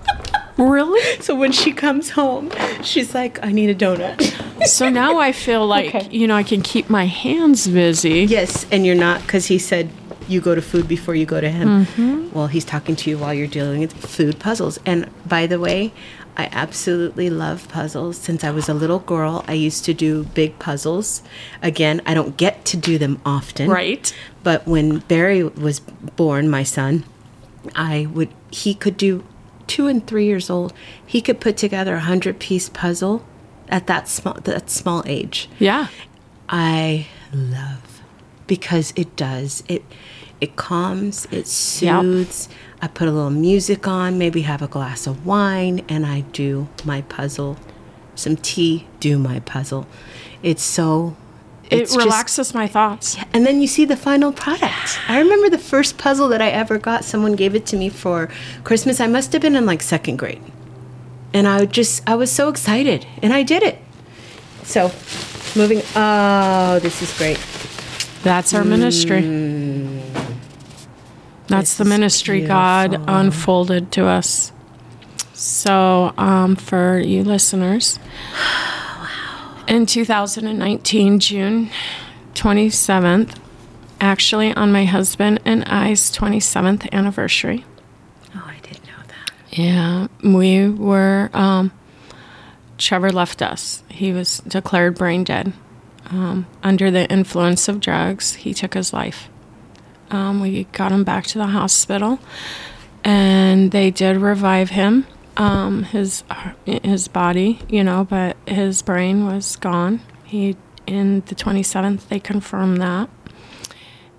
[0.56, 1.00] Really?
[1.22, 2.50] So when she comes home,
[2.82, 4.20] she's like, I need a donut.
[4.66, 6.08] so now I feel like Okay.
[6.10, 8.24] you know I can keep my hands busy.
[8.26, 9.88] yes, and you're not because he said
[10.30, 11.86] you go to food before you go to him.
[11.86, 12.30] Mm-hmm.
[12.32, 14.78] Well, he's talking to you while you're dealing with food puzzles.
[14.86, 15.92] And by the way,
[16.36, 18.16] I absolutely love puzzles.
[18.16, 21.22] Since I was a little girl, I used to do big puzzles.
[21.62, 23.68] Again, I don't get to do them often.
[23.68, 24.14] Right.
[24.42, 27.04] But when Barry was born, my son,
[27.74, 29.24] I would he could do
[29.66, 30.72] two and three years old.
[31.04, 33.24] He could put together a hundred piece puzzle
[33.68, 35.48] at that small that small age.
[35.58, 35.88] Yeah.
[36.48, 38.02] I love
[38.46, 39.84] because it does it.
[40.40, 41.26] It calms.
[41.30, 41.46] It Yep.
[41.46, 42.48] soothes.
[42.82, 46.68] I put a little music on, maybe have a glass of wine, and I do
[46.84, 47.58] my puzzle.
[48.14, 49.86] Some tea, do my puzzle.
[50.42, 51.14] It's so.
[51.70, 53.16] It it's just- relaxes my thoughts.
[53.32, 54.98] and then you see the final product.
[55.08, 57.04] I remember the first puzzle that I ever got.
[57.04, 58.28] Someone gave it to me for
[58.64, 58.98] Christmas.
[59.00, 60.40] I must have been in like second grade.
[61.32, 63.06] And I just, I was so excited.
[63.22, 63.78] And I did it.
[64.64, 64.90] So,
[65.54, 67.38] moving, oh, this is great.
[68.24, 69.22] That's our ministry.
[69.22, 69.79] Mm.
[71.50, 74.52] That's the is ministry God unfolded to us.
[75.34, 77.98] So, um, for you listeners,
[79.66, 81.70] in 2019, June
[82.34, 83.36] 27th,
[84.00, 87.64] actually on my husband and I's 27th anniversary,
[88.34, 89.58] Oh, I didn't know that.
[89.58, 91.30] yeah, we were.
[91.32, 91.72] Um,
[92.76, 93.82] Trevor left us.
[93.90, 95.52] He was declared brain dead.
[96.10, 99.29] Um, under the influence of drugs, he took his life.
[100.10, 102.18] Um, we got him back to the hospital,
[103.04, 105.06] and they did revive him.
[105.36, 106.24] Um, his
[106.66, 110.00] his body, you know, but his brain was gone.
[110.24, 113.08] He in the 27th they confirmed that.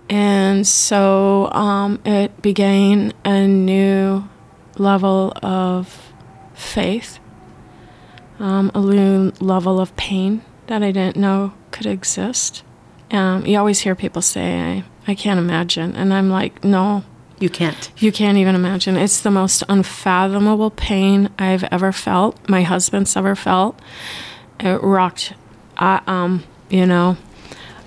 [0.09, 4.27] And so um, it began a new
[4.77, 6.13] level of
[6.53, 7.19] faith,
[8.39, 12.63] um, a new level of pain that I didn't know could exist.
[13.09, 15.95] Um, you always hear people say, I, can't imagine.
[15.95, 17.03] And I'm like, no,
[17.39, 17.91] You can't.
[17.97, 18.97] you can't even imagine.
[18.97, 23.79] It's the most unfathomable pain I've ever felt, my husband's ever felt.
[24.59, 25.33] It rocked.
[25.77, 27.17] I, um, you know,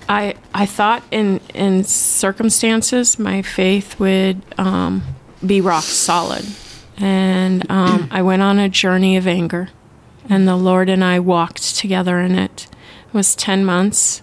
[0.09, 5.03] I I thought in in circumstances my faith would um,
[5.45, 6.45] be rock solid,
[6.97, 9.69] and um, I went on a journey of anger,
[10.29, 12.67] and the Lord and I walked together in it.
[13.07, 14.21] It was ten months,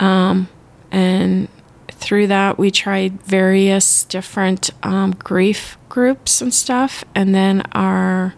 [0.00, 0.48] um,
[0.90, 1.48] and
[1.98, 8.34] through that we tried various different um, grief groups and stuff, and then our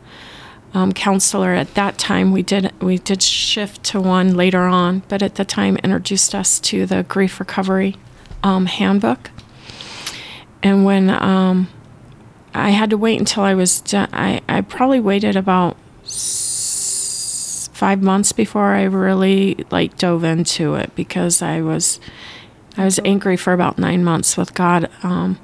[0.74, 5.22] um, counselor at that time we did we did shift to one later on but
[5.22, 7.96] at the time introduced us to the grief recovery
[8.42, 9.30] um, handbook.
[10.62, 11.68] And when um,
[12.54, 15.76] i had to wait until i was done i, I probably waited about
[17.72, 22.00] five months before i really like dove into it because i was
[22.78, 25.38] i was angry for about nine months with god um,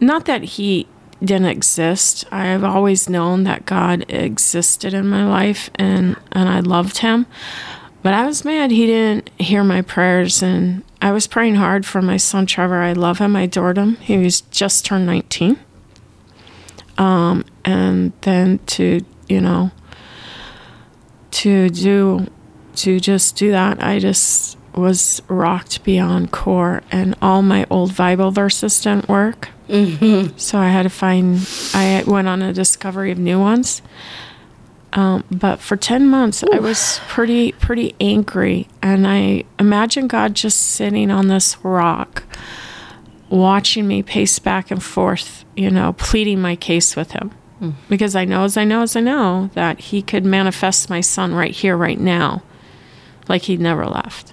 [0.00, 0.88] not that he
[1.22, 2.24] didn't exist.
[2.32, 7.26] I've always known that God existed in my life and, and I loved him.
[8.02, 10.42] but I was mad he didn't hear my prayers.
[10.42, 12.80] And I was praying hard for my son Trevor.
[12.80, 13.36] I love him.
[13.36, 13.96] I adored him.
[13.96, 15.58] He was just turned 19.
[16.96, 19.70] Um, and then to, you know,
[21.32, 22.26] to do,
[22.76, 26.82] to just do that, I just was rocked beyond core.
[26.90, 29.48] And all my old Bible verses didn't work.
[30.36, 31.38] So I had to find,
[31.74, 33.82] I went on a discovery of new ones.
[34.92, 38.66] Um, but for 10 months, I was pretty, pretty angry.
[38.82, 42.24] And I imagine God just sitting on this rock,
[43.28, 47.30] watching me pace back and forth, you know, pleading my case with him.
[47.88, 51.34] Because I know, as I know, as I know, that he could manifest my son
[51.34, 52.42] right here, right now,
[53.28, 54.32] like he never left.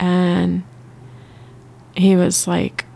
[0.00, 0.64] And
[1.94, 2.86] he was like,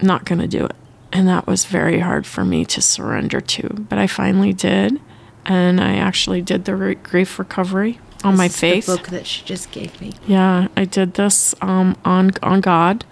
[0.00, 0.76] not going to do it.
[1.12, 3.68] And that was very hard for me to surrender to.
[3.68, 5.00] But I finally did.
[5.44, 8.86] And I actually did the re- grief recovery on my This is faith.
[8.86, 10.12] The book that she just gave me.
[10.26, 13.04] Yeah, I did this um, on on God,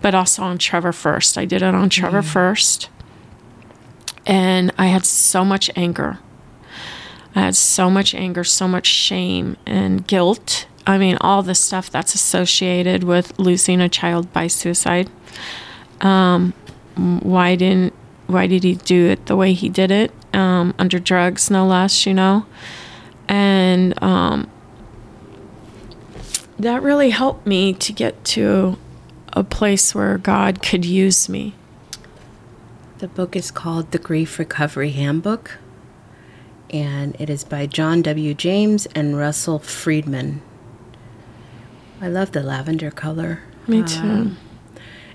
[0.00, 1.36] but also on Trevor first.
[1.36, 2.88] I did it on Trevor first,
[4.24, 6.20] and I had so much anger.
[7.34, 10.66] I had so much anger, so much shame and guilt.
[10.86, 15.10] I mean, all the stuff that's associated with losing a child by suicide.
[16.00, 16.52] Um,
[16.94, 17.92] why didn't
[18.26, 20.12] why did he do it the way he did it?
[20.34, 22.46] Um, under drugs, no less, you know.
[23.28, 24.50] And um,
[26.58, 28.78] that really helped me to get to
[29.32, 31.54] a place where God could use me.
[32.98, 35.58] The book is called The Grief Recovery Handbook,
[36.70, 38.32] and it is by John W.
[38.34, 40.40] James and Russell Friedman.
[42.06, 43.40] I love the lavender color.
[43.66, 44.36] Me too.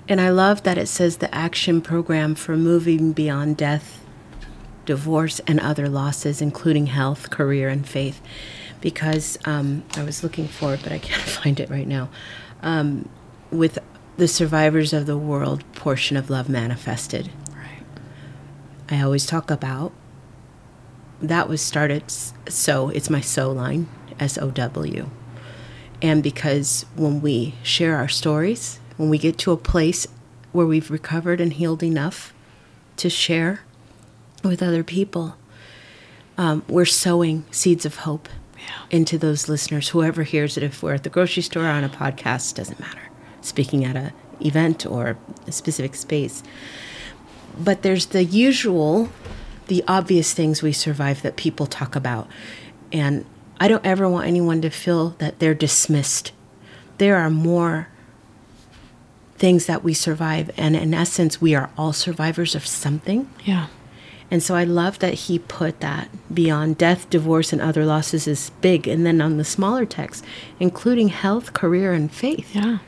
[0.06, 4.04] And I love that it says the action program for moving beyond death,
[4.84, 8.20] divorce, and other losses, including health, career, and faith.
[8.82, 12.10] Because um, I was looking for it, but I can't find it right now.
[12.60, 13.08] Um,
[13.50, 13.78] with
[14.18, 17.30] the Survivors of the World portion of Love Manifested.
[17.56, 17.86] right.
[18.90, 19.94] I always talk about.
[21.22, 23.88] That was started so it's my so line
[24.20, 25.08] S O W.
[26.02, 30.06] And because when we share our stories, when we get to a place
[30.50, 32.34] where we've recovered and healed enough
[32.96, 33.60] to share
[34.42, 35.36] with other people,
[36.36, 38.64] um, we're sowing seeds of hope Yeah.
[38.90, 39.90] into those listeners.
[39.90, 43.00] Whoever hears it, if we're at the grocery store or on a podcast, doesn't matter.
[43.40, 46.42] Speaking at a event or a specific space,
[47.58, 49.08] but there's the usual,
[49.68, 52.26] the obvious things we survive that people talk about.
[52.92, 53.24] And
[53.62, 56.32] I don't ever want anyone to feel that they're dismissed.
[56.98, 57.86] There are more
[59.36, 60.50] things that we survive.
[60.56, 63.28] And in essence, we are all survivors of something.
[63.44, 63.68] Yeah.
[64.32, 68.50] And so I love that he put that beyond death, divorce, and other losses is
[68.60, 68.88] big.
[68.88, 70.24] And then on the smaller text,
[70.58, 72.54] including health, career, and faith.
[72.56, 72.78] Yeah.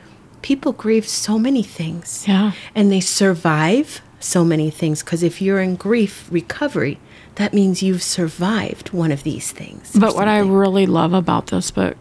[0.41, 2.51] People grieve so many things Yeah.
[2.75, 6.99] and they survive so many things because if you're in grief recovery
[7.35, 11.69] that means you've survived one of these things But what I really love about this
[11.71, 11.97] book,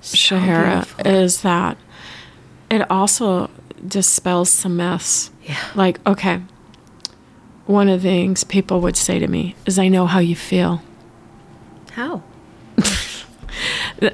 [0.00, 1.76] So Shahara, is that
[2.70, 3.50] it also
[3.86, 5.30] dispels some myths.
[5.44, 5.58] Yeah.
[5.74, 6.40] Like, okay,
[7.66, 10.82] one of the things people would say to me is, I know how you feel.
[11.92, 12.22] how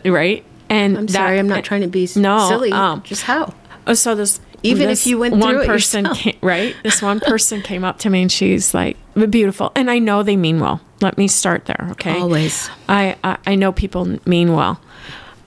[0.05, 0.45] Right?
[0.69, 3.55] And i'm that- sorry i'm not trying to be No, silly um, just how
[3.87, 7.19] Oh, so this Even if you went one through it person came, right this one
[7.19, 8.97] person came up to me and she's like
[9.29, 9.73] beautiful.
[9.75, 10.81] And i know they mean well.
[11.01, 12.19] Let me start there okay?
[12.19, 12.71] Always.
[12.89, 14.81] I i, I know people mean well.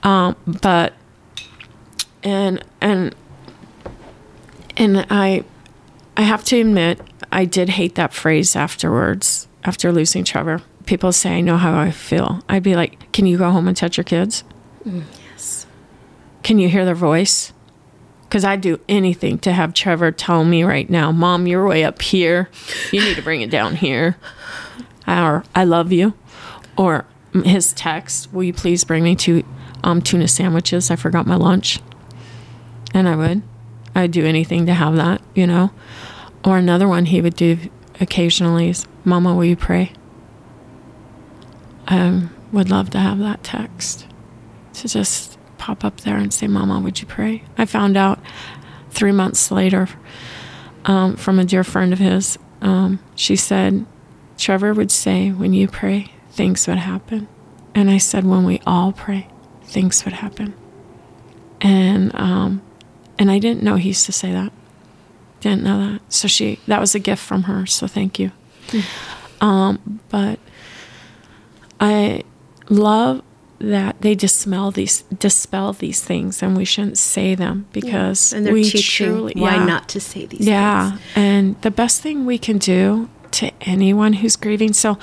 [0.02, 0.92] Um but
[2.22, 3.14] and and
[4.76, 5.44] and i
[6.16, 7.00] i have to admit
[7.32, 10.60] i did hate that phrase afterwards after losing trevor.
[10.86, 12.42] People say i know how i feel.
[12.48, 14.44] I'd be like can you go home and touch your kids?
[14.84, 15.66] Yes.
[16.42, 17.53] Can you hear their voice?
[18.34, 22.02] Because I'd do anything to have Trevor tell me right now, Mom, you're way up
[22.02, 22.48] here.
[22.90, 24.16] You need to bring it down here.
[25.06, 26.14] Or, I love you.
[26.76, 29.44] Or his text, Will you please bring me two
[29.84, 30.90] um, tuna sandwiches?
[30.90, 31.78] I forgot my lunch.
[32.92, 33.42] And I would.
[33.94, 35.70] I'd do anything to have that, you know?
[36.44, 37.56] Or another one he would do
[38.00, 39.92] occasionally is, Mama, will you pray?
[41.86, 44.08] I would love to have that text
[44.72, 47.44] to just pop up there and say, Mama, would you pray?
[47.58, 48.18] I found out
[48.90, 49.88] three months later
[50.84, 52.38] um, from a dear friend of his.
[52.60, 53.86] Um, she said,
[54.38, 57.28] Trevor would say, when you pray, things would happen.
[57.74, 59.28] And I said, when we all pray,
[59.64, 60.54] things would happen.
[61.60, 62.62] And um,
[63.18, 64.52] and I didn't know he used to say that.
[65.40, 66.12] Didn't know that.
[66.12, 67.66] So she that was a gift from her.
[67.66, 68.32] So thank you.
[69.40, 70.38] Um, but
[71.80, 72.22] I
[72.68, 73.22] love
[73.58, 78.52] that they dispel these dispel these things and we shouldn't say them because and they're
[78.52, 79.64] we teaching truly why yeah.
[79.64, 80.48] not to say these things.
[80.48, 81.02] yeah things.
[81.16, 84.98] and the best thing we can do to anyone who's grieving so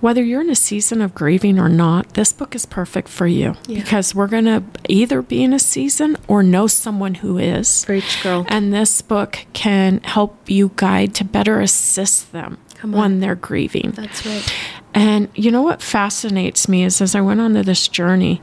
[0.00, 3.54] whether you're in a season of grieving or not this book is perfect for you
[3.66, 3.80] Yeah.
[3.82, 7.94] because we're going to either be in a season or know someone who is For
[7.94, 8.44] each girl.
[8.48, 14.24] and this book can help you guide to better assist them when they're grieving That's
[14.26, 14.54] right.
[14.94, 18.40] And you know what fascinates me is as I went on to this journey,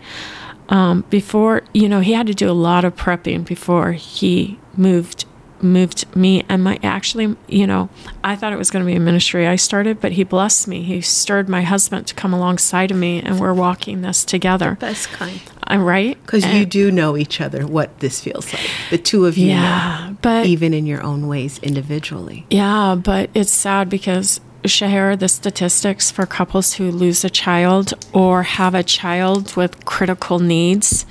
[0.69, 5.25] um, before you know, he had to do a lot of prepping before he moved
[5.63, 7.87] moved me and my actually you know
[8.23, 10.81] i thought it was going to be a ministry i started but he blessed me
[10.81, 15.09] he stirred my husband to come alongside of me and we're walking this together Best
[15.09, 15.39] kind.
[15.65, 18.67] i'm right Because you do know each other, what this feels like.
[18.89, 22.47] The two of you yeah know, but even in your own ways individually.
[22.49, 28.43] Yeah, but it's sad because Shahara, the statistics for couples who lose a child or
[28.43, 31.05] have a child with critical needs,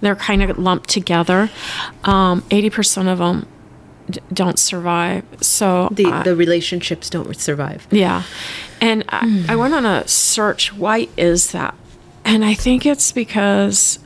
[0.00, 1.50] they're kind of lumped together.
[2.04, 3.46] Um, 80% of them
[4.08, 5.24] d- don't survive.
[5.40, 7.86] So The, I- the relationships don't survive.
[7.90, 8.22] yeah.
[8.80, 10.72] And I, I went on a search.
[10.72, 11.74] Why is that?
[12.24, 13.98] And I think it's because,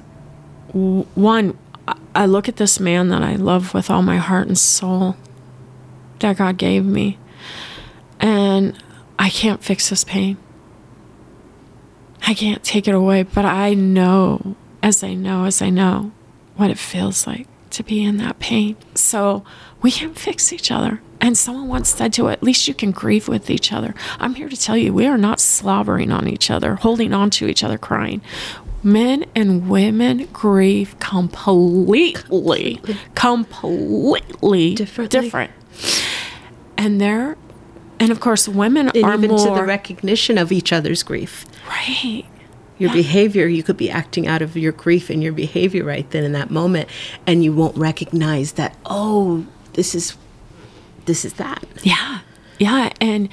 [0.68, 4.49] w- one, I- I look at this man that I love with all my heart
[4.49, 5.16] and soul
[6.20, 7.18] that God gave me,
[8.20, 8.74] and
[9.18, 10.36] I can't fix this pain.
[12.26, 16.12] I can't take it away, but I know, as I know, as I know,
[16.56, 18.76] what it feels like to be in that pain.
[18.94, 19.44] So
[19.82, 21.00] we can fix each other.
[21.20, 23.94] And someone once said to it, at least you can grieve with each other.
[24.18, 27.46] I'm here to tell you, we are not slobbering on each other, holding on to
[27.48, 28.20] each other, crying.
[28.82, 32.80] Men and women grieve completely,
[33.14, 35.20] completely Differently.
[35.20, 35.52] different.
[36.76, 37.36] And they're,
[37.99, 41.44] and of course, women And are even more to the recognition of each other's grief.
[41.68, 42.24] right.
[42.78, 46.24] Your behavior, you could be acting out of your grief and your behavior right then
[46.24, 46.90] in that moment,
[47.26, 50.14] and you won't recognize that, oh, this is
[51.07, 51.64] this is that.
[51.82, 52.18] Yeah.
[52.59, 52.92] Yeah.
[53.01, 53.30] And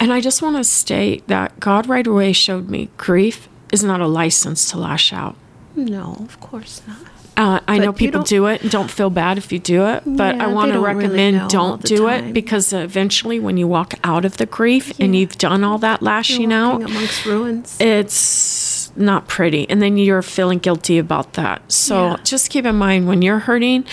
[0.00, 4.00] and I just want to state that God right away showed me grief is not
[4.00, 5.36] a license to lash out.
[5.76, 6.98] No, of course not.
[7.36, 10.02] Uh, I But know people don't- it and don't feel bad if you do it,
[10.06, 12.26] but Yeah, I want to don't really recommend don't do time.
[12.28, 16.00] it because eventually, when you walk out of the grief and you've done all that
[16.02, 17.76] lashing out, amongst ruins.
[17.80, 22.16] it's not pretty and then you're feeling guilty about that so Yeah.
[22.22, 23.84] just keep in mind when you're hurting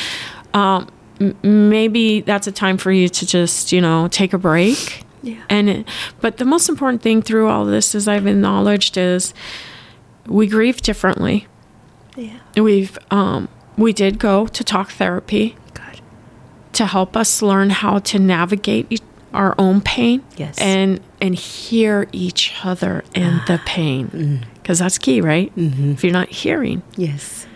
[0.53, 0.87] um,
[1.19, 5.37] m- maybe that's a time for you to just you know take a break Yeah.
[5.49, 5.87] and it,
[6.19, 9.33] but the most important thing through all this as i've acknowledged is
[10.27, 11.47] we grieve differently
[12.21, 12.61] yeah.
[12.61, 13.47] we've um,
[13.77, 16.01] we did go to talk therapy Good.
[16.73, 18.97] to help us learn how to navigate e-
[19.33, 20.57] our own pain Yes.
[20.59, 23.63] and and hear each other in the ah.
[23.65, 24.43] pain mm.
[24.55, 25.91] because that's key right mm-hmm.
[25.91, 27.47] if you're not hearing Yes.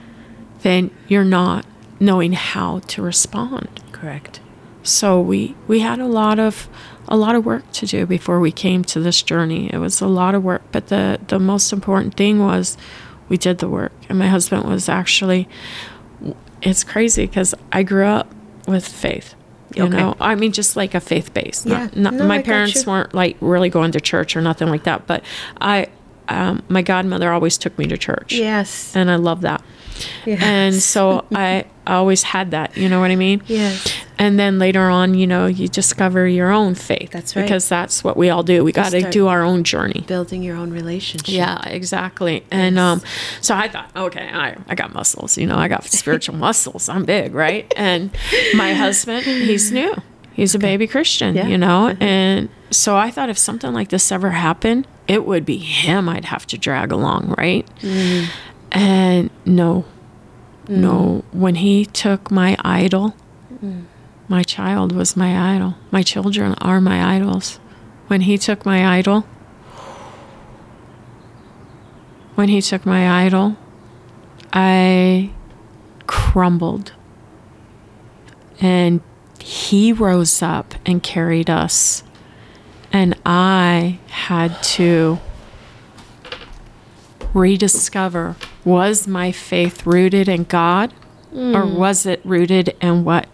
[0.62, 1.66] then you're not
[2.00, 4.40] knowing how to respond Correct.
[4.84, 6.68] so we we had a lot of
[7.08, 10.08] a lot of work to do before we came to this journey it was a
[10.08, 12.78] lot of work but the the most important thing was
[13.30, 15.48] we did the work and my husband was actually
[16.62, 18.28] it's crazy because i grew up
[18.68, 19.36] with faith
[19.76, 19.98] you Okay.
[19.98, 21.90] know i mean just like a faith base Yeah.
[21.96, 25.06] not, No, my I parents weren't like really going to church or nothing like that
[25.08, 25.24] but
[25.60, 25.88] i
[26.28, 28.96] um, my godmother always took me to church Yes.
[28.96, 29.64] and i love that
[30.26, 30.42] Yes.
[30.42, 33.42] and so I always had that, you know what I mean?
[33.48, 33.94] Yes.
[34.18, 37.12] And then later on, you know, you discover your own faith.
[37.12, 37.44] That's right.
[37.44, 38.64] Because that's what we all do.
[38.64, 40.04] We got to do our own journey.
[40.08, 41.28] Building your own relationship.
[41.30, 42.46] Yeah, exactly.
[42.52, 43.02] And um,
[43.42, 46.88] so I thought, okay, I, I got muscles, you know, I got spiritual muscles.
[46.88, 47.72] I'm big, right?
[47.76, 48.12] And
[48.56, 49.96] my husband, he's new.
[50.34, 51.48] He's a baby Christian, Yeah.
[51.48, 51.92] you know?
[51.94, 52.04] Mm-hmm.
[52.04, 56.26] And so I thought if something like this ever happened, it would be him I'd
[56.26, 57.66] have to drag along, right?
[57.80, 58.32] Mm-hmm.
[58.72, 59.86] And no,
[60.68, 61.24] no.
[61.32, 61.40] Mm.
[61.40, 63.16] When he took my idol,
[63.64, 63.86] mm.
[64.28, 65.76] My child was my idol.
[65.92, 67.60] My children are my idols.
[68.08, 69.22] When he took my idol,
[72.36, 73.58] when he took my idol,
[74.52, 75.32] I
[76.08, 76.94] crumbled.
[78.60, 79.02] And
[79.40, 82.04] he rose up and carried us.
[82.92, 85.20] And I had to
[87.34, 90.94] rediscover was my faith rooted in God
[91.32, 91.76] or mm.
[91.76, 93.28] was it rooted in what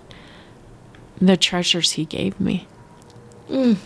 [1.27, 2.67] the treasures he gave me?
[3.49, 3.77] Mm.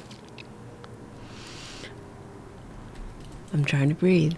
[3.53, 4.35] I'm trying to breathe.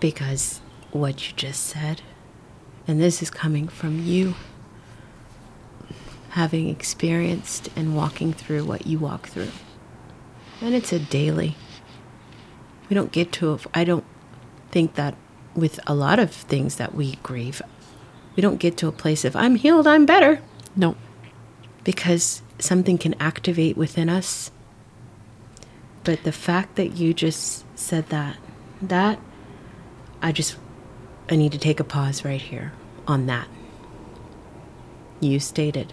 [0.00, 0.60] Because
[0.90, 2.02] what you just said,
[2.86, 4.34] and this is coming from you,
[6.30, 9.50] having experienced and walking through what you walk through.
[10.60, 11.56] And it's a daily.
[12.88, 14.04] We don't get to, I don't
[14.70, 15.14] think that
[15.54, 17.60] with a lot of things that we grieve,
[18.36, 20.40] we don't get to a place of, I'm healed, I'm better,
[20.76, 20.96] No.
[21.84, 24.50] because something can activate within us.
[26.04, 28.36] But the fact that you just said that,
[28.80, 29.18] that,
[30.20, 30.56] I just,
[31.30, 32.72] I need to take a pause right here
[33.06, 33.48] on that.
[35.20, 35.92] You stated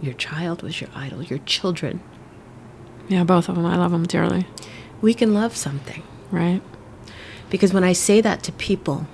[0.00, 2.00] your child was your idol, your children.
[3.08, 3.66] Yeah, both of them.
[3.66, 4.46] I love them dearly.
[5.00, 6.02] We can love something.
[6.30, 6.62] Right?
[7.50, 9.06] Because when I say that to people,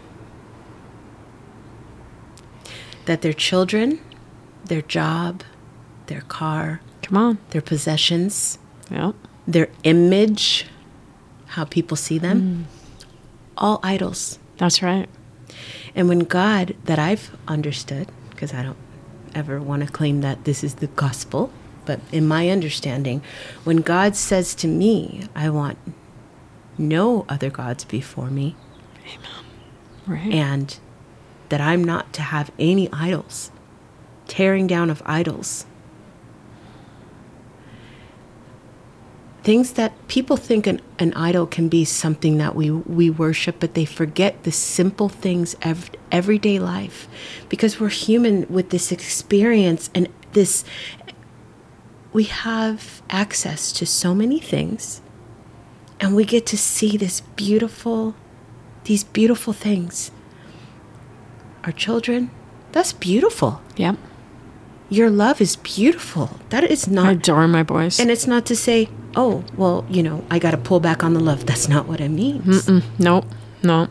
[3.06, 4.00] that their children,
[4.64, 5.42] their job,
[6.06, 7.38] their car, Come on.
[7.50, 8.58] their possessions,
[8.90, 9.14] Yep.
[9.46, 10.66] their image,
[11.46, 13.04] how people see them, mm.
[13.56, 14.38] all idols.
[14.58, 15.08] That's right.
[15.94, 18.76] And when God, that I've understood, because I don't
[19.34, 21.52] ever want to claim that this is the gospel,
[21.84, 23.22] but in my understanding,
[23.64, 25.76] when God says to me, I want
[26.78, 28.56] no other gods before me,
[29.06, 29.44] Amen.
[30.06, 30.32] Right.
[30.32, 30.78] and
[31.54, 33.52] that I'm not to have any idols,
[34.26, 35.66] tearing down of idols.
[39.44, 43.74] Things that people think an, an idol can be something that we, we worship, but
[43.74, 47.06] they forget the simple things of everyday life
[47.48, 50.64] because we're human with this experience and this.
[52.12, 55.00] We have access to so many things,
[56.00, 58.16] and we get to see this beautiful,
[58.82, 60.10] these beautiful things
[61.64, 62.30] our children.
[62.72, 63.60] That's beautiful.
[63.76, 63.96] yep.
[64.90, 66.38] Your love is beautiful.
[66.50, 67.06] That is not.
[67.06, 67.98] I adore my boys.
[67.98, 71.14] and it's not to say, oh, well, you know, I got to pull back on
[71.14, 71.46] the love.
[71.46, 72.66] That's not what it means.
[72.66, 73.24] Mm, nope.
[73.62, 73.88] No.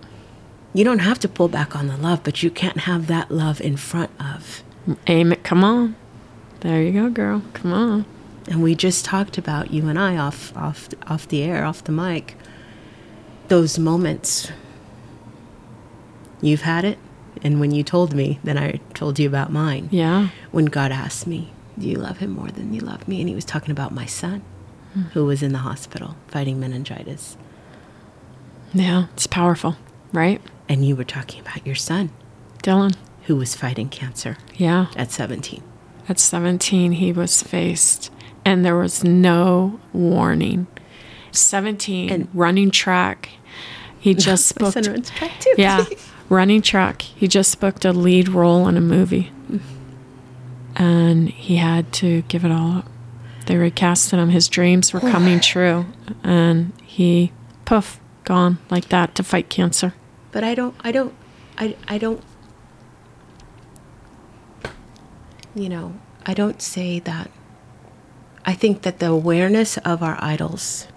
[0.74, 3.60] You don't have to pull back on the love, but you can't have that love
[3.60, 4.64] in front of.
[5.08, 5.44] Aim it.
[5.44, 5.96] Come on.
[6.62, 7.42] There you go, girl.
[7.54, 8.06] Come on.
[8.48, 11.92] And we just talked about you and I off off off the air, off the
[11.92, 12.38] mic.
[13.48, 14.52] Those moments.
[16.42, 16.98] You've had it,
[17.44, 19.90] and when you told me, then I told you about mine.
[19.92, 20.30] Yeah.
[20.52, 23.20] when God asked me, Do you love him more than you love me?
[23.20, 24.42] And he was talking about my son
[24.94, 25.02] hmm.
[25.14, 27.38] who was in the hospital fighting meningitis.
[28.74, 29.08] Yeah.
[29.14, 29.76] It's powerful.
[30.12, 30.42] Right?
[30.70, 32.12] And you were talking about your son
[32.64, 32.96] Dylan.
[33.24, 34.88] who was fighting cancer Yeah.
[34.96, 35.62] at 17.
[36.10, 38.12] At 17, he was faced,
[38.44, 40.68] and there was no warning.
[41.32, 43.30] 17, And- running track.
[44.00, 44.74] He just booked.
[44.74, 45.54] son runs track too.
[45.58, 45.86] Yeah,
[46.34, 47.04] running track.
[47.04, 49.32] He just booked a lead role in a movie.
[50.76, 52.88] And he had to give it all up.
[53.46, 54.30] They recasted him.
[54.30, 55.86] His dreams were coming true.
[56.24, 57.32] And he,
[57.66, 59.94] poof, gone like that to fight cancer.
[60.32, 61.14] But I don't, I don't,
[61.58, 62.24] I, I don't,
[65.54, 65.94] you know,
[66.26, 67.30] I don't say that.
[68.46, 70.88] I think that the awareness of our idols,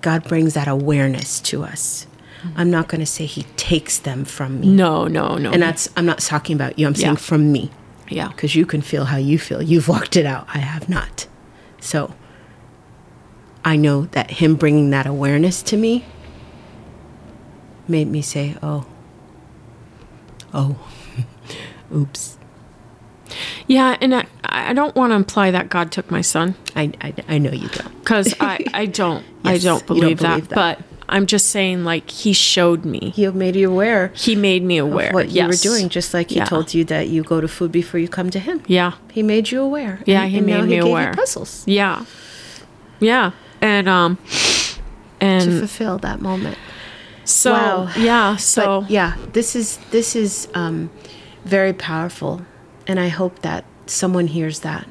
[0.00, 2.06] God brings that awareness to us.
[2.56, 4.68] I'm not going to say He takes them from me.
[4.68, 5.50] No, no, no.
[5.52, 7.16] And that's, I'm not talking about you, I'm saying Yeah.
[7.16, 7.70] from me.
[8.08, 8.28] yeah.
[8.28, 9.62] Because you can feel how you feel.
[9.62, 10.46] You've walked it out.
[10.54, 11.26] I have not.
[11.80, 12.14] So
[13.64, 16.04] I know that Him bringing that awareness to me
[17.88, 18.86] made me say, oh,
[20.54, 20.76] oh,
[21.94, 22.38] oops.
[23.66, 26.54] Yeah, and I, I don't want to imply that God took my son.
[26.76, 27.98] I, I, I know you don't.
[28.00, 30.54] because I, I don't I don't you don't believe, that, believe that.
[30.78, 34.78] But I'm just saying, like he showed me, He made you aware he made me
[34.78, 36.46] aware of what you were doing, just like He Yeah.
[36.46, 38.62] told you that you go to food before you come to Him.
[38.66, 40.00] Yeah, He made you aware.
[40.06, 41.12] Yeah, And- he and made me he gave aware.
[41.14, 42.04] Puzzles yeah,
[43.00, 43.30] yeah,
[43.60, 44.18] and um,
[45.20, 46.58] and to fulfill that moment.
[47.24, 47.88] so Wow.
[47.96, 50.90] yeah, so but yeah this is this is um,
[51.44, 52.42] very powerful
[52.86, 54.86] and i hope that someone hears that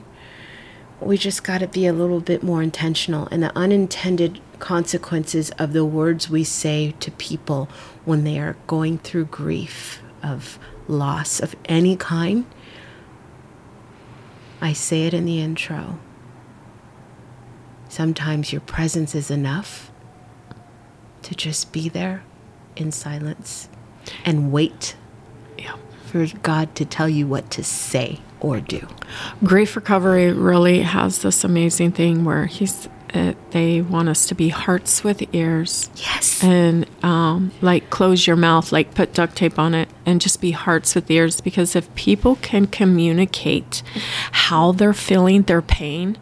[0.99, 5.74] we just got to be a little bit more intentional and the unintended consequences of
[5.74, 7.70] the words we say to people
[8.03, 10.57] when they are going through grief of
[10.88, 12.43] loss of any kind
[14.59, 15.99] i say it in the intro
[17.89, 19.91] sometimes your presence is enough
[21.22, 22.24] to just be there
[22.76, 23.70] in silence
[24.26, 24.95] and wait
[25.59, 25.76] yeah.
[26.07, 28.88] for God to tell you what to say or do.
[29.43, 34.49] grief recovery really has this amazing thing where he's uh, they want us to be
[34.49, 36.43] hearts with ears Yes.
[36.43, 40.51] and um, like close your mouth, like put duct tape on it, and just be
[40.51, 41.39] hearts with ears.
[41.41, 43.82] Because if people can communicate
[44.32, 46.18] how they're feeling their pain,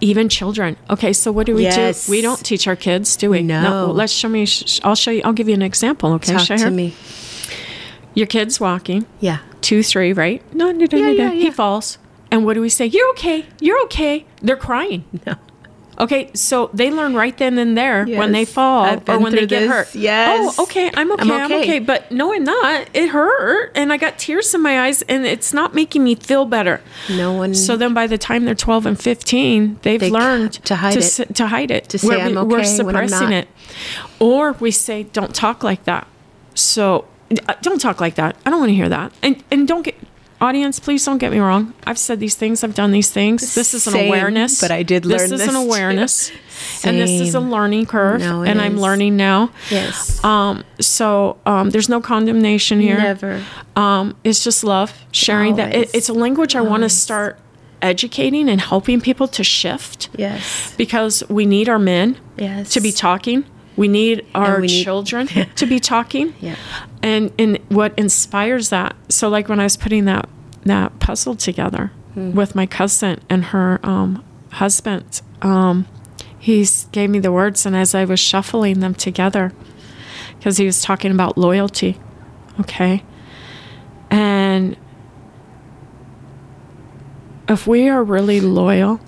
[0.00, 0.76] even children.
[0.88, 2.06] Okay, so what do we Yes.
[2.06, 2.12] do?
[2.12, 3.42] We don't teach our kids, do we?
[3.42, 3.62] No.
[3.62, 4.46] well, let's show me.
[4.46, 5.22] sh- I'll show you.
[5.24, 6.12] I'll give you an example.
[6.14, 6.94] Okay, Talk to me.
[8.14, 9.38] Your kid's walking, Yeah.
[9.60, 10.42] two, three, right?
[10.54, 11.12] No, no, no, Yeah, no, no.
[11.12, 11.98] yeah, He falls,
[12.30, 12.86] and what do we say?
[12.86, 13.46] You're okay.
[13.60, 14.24] You're okay.
[14.42, 15.04] They're crying.
[15.26, 15.34] No.
[16.00, 19.60] Okay, so they learn right then and there when they fall or when they get
[19.60, 19.68] this.
[19.68, 19.94] hurt.
[19.96, 20.54] Yes.
[20.58, 20.90] Oh, okay.
[20.94, 21.22] I'm okay.
[21.22, 21.60] I'm I'm okay.
[21.62, 21.78] okay.
[21.80, 22.88] But no, I'm not.
[22.94, 26.44] It hurt, and I got tears in my eyes, and it's not making me feel
[26.44, 26.80] better.
[27.10, 27.52] No one.
[27.54, 31.02] So then, by the time they're 12 and 15, they've They learned to hide it.
[31.02, 31.88] s- to hide it.
[31.88, 33.32] To say, We're- "I'm We're okay," when I'm suppressing not.
[33.44, 33.48] it,
[34.20, 36.06] or we say, "Don't talk like that."
[36.54, 37.06] So
[37.48, 38.36] uh, don't talk like that.
[38.46, 39.12] I don't want to hear that.
[39.22, 39.96] And and don't get
[40.40, 40.78] audience.
[40.80, 41.74] Please don't get me wrong.
[41.86, 42.62] I've said these things.
[42.64, 43.54] I've done these things.
[43.54, 44.60] This is an Same, awareness.
[44.60, 46.30] but I did This learn is this is an awareness,
[46.84, 48.20] and this is a learning curve.
[48.20, 49.50] No, and I'm learning now.
[49.70, 50.22] yes.
[50.24, 52.98] Um, so um, there's no condemnation here.
[52.98, 53.42] Never.
[53.76, 55.74] Um, it's just love, sharing that.
[55.74, 57.38] It, it's a language I want to start
[57.80, 60.74] educating and helping people to shift Yes.
[60.76, 62.70] because we need our men Yes.
[62.70, 63.44] to be talking.
[63.78, 65.26] We need our we need- children
[65.56, 66.34] to be talking.
[66.40, 66.56] Yeah.
[67.02, 68.94] And and what inspires that?
[69.08, 70.28] So like when I was putting that
[70.64, 72.32] that puzzle together Hmm.
[72.32, 75.86] with my cousin and her um, husband, um,
[76.38, 79.52] he gave me the words, and as I was shuffling them together,
[80.38, 81.98] because he was talking about loyalty,
[82.60, 83.02] okay,
[84.10, 84.76] and
[87.48, 89.00] if we are really loyal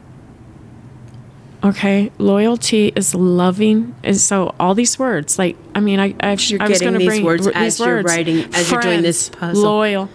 [1.62, 6.62] Okay, loyalty is loving, and so all these words, like I mean, I I've, You're
[6.62, 9.28] I was going to these bring words r- as you're writing- as you're doing this
[9.28, 9.62] puzzle.
[9.62, 10.08] Loyal,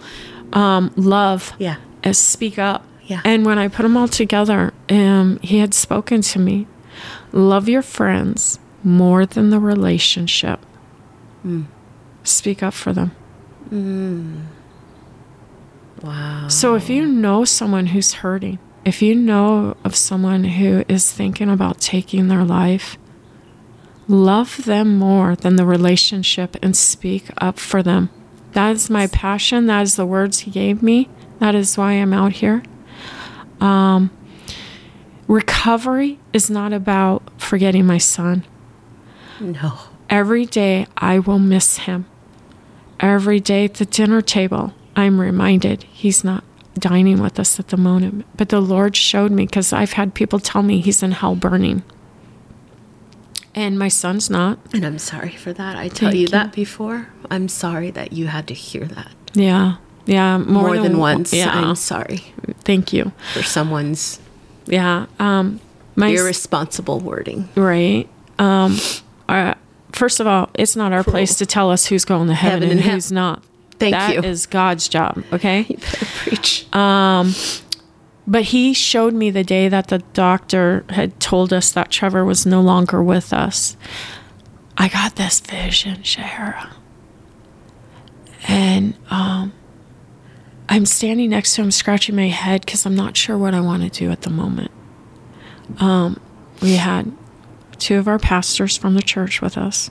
[0.52, 1.76] um, love, Yeah.
[2.02, 2.84] and speak up.
[3.04, 3.20] Yeah.
[3.24, 6.66] And when I put them all together, um, he had spoken to me.
[7.30, 10.58] Love your friends more than the relationship.
[11.46, 11.66] Mm.
[12.24, 13.12] Speak up for them.
[16.02, 16.48] Wow.
[16.48, 21.50] So if you know someone who's hurting, if you know of someone who is thinking
[21.50, 22.96] about taking their life,
[24.06, 28.08] love them more than the relationship and speak up for them.
[28.52, 29.66] That is my passion.
[29.66, 31.08] That is the words he gave me.
[31.40, 32.62] That is why I'm out here.
[33.60, 34.16] Um,
[35.26, 38.44] recovery is not about forgetting my son.
[39.40, 39.80] No.
[40.08, 42.06] Every day I will miss him.
[43.00, 46.44] Every day at the dinner table, I'm reminded he's not
[46.78, 48.26] dining with us at the moment.
[48.36, 51.82] But the Lord showed me because I've had people tell me he's in hell burning.
[53.54, 54.58] And my son's not.
[54.74, 55.76] And I'm sorry for that.
[55.76, 56.28] I tell you, you.
[56.28, 57.08] that before.
[57.30, 59.76] I'm sorry that you had to hear that Yeah.
[60.04, 60.38] Yeah.
[60.38, 61.32] More, more, than, once.
[61.32, 61.50] Yeah.
[61.50, 62.22] I'm sorry
[62.60, 63.12] Thank you.
[63.32, 64.20] for someone's
[64.66, 65.06] Yeah.
[65.18, 65.60] Um,
[65.96, 67.48] my irresponsible wording.
[67.56, 68.08] Right.
[68.38, 68.78] Um,
[69.28, 69.54] uh,
[69.92, 72.78] first of all, it's not our place to tell us who's going to heaven, Heaven
[72.78, 73.42] and and who's not.
[73.90, 74.28] Thank That you.
[74.28, 75.22] is God's job.
[75.32, 75.66] Okay.
[75.68, 76.66] You better preach.
[78.28, 82.44] But he showed me the day that the doctor had told us that Trevor was
[82.44, 83.76] no longer with us.
[84.76, 86.70] I got this vision, Shahara.
[88.48, 89.52] And um,
[90.68, 93.84] I'm standing next to him, scratching my head because I'm not sure what I want
[93.84, 94.72] to do at the moment.
[95.78, 96.20] Um,
[96.60, 97.12] we had
[97.78, 99.90] two of our pastors from the church with us,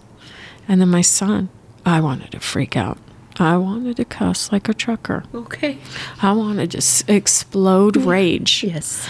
[0.67, 1.49] and then my son.
[1.85, 2.97] I wanted to freak out.
[3.37, 5.23] I wanted to cuss like a trucker.
[5.33, 5.77] okay.
[6.21, 8.05] I wanted to s- explode mm.
[8.05, 8.63] rage.
[8.63, 9.07] Yes.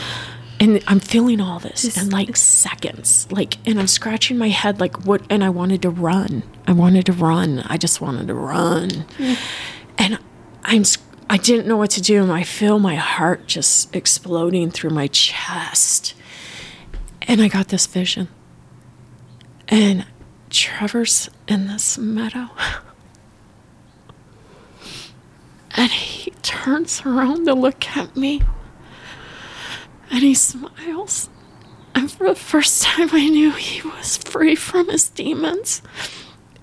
[0.60, 3.28] And I'm feeling all this in like seconds.
[3.30, 5.22] Like, and I'm scratching my head, like, what?
[5.30, 6.44] And I wanted to run.
[6.66, 7.60] I wanted to run.
[7.68, 8.90] I just wanted to run.
[8.90, 9.38] Mm.
[9.98, 10.20] And
[10.64, 10.84] I'm,
[11.30, 12.24] I didn't know what to do.
[12.24, 16.14] And I feel my heart just exploding through my chest.
[17.24, 18.30] And I got this vision.
[19.68, 20.06] And
[20.50, 22.50] Trevor's in this meadow.
[25.76, 28.42] And he turns around to look at me.
[30.10, 31.30] And he smiles.
[31.94, 35.82] And for the first time, I knew he was free from his demons.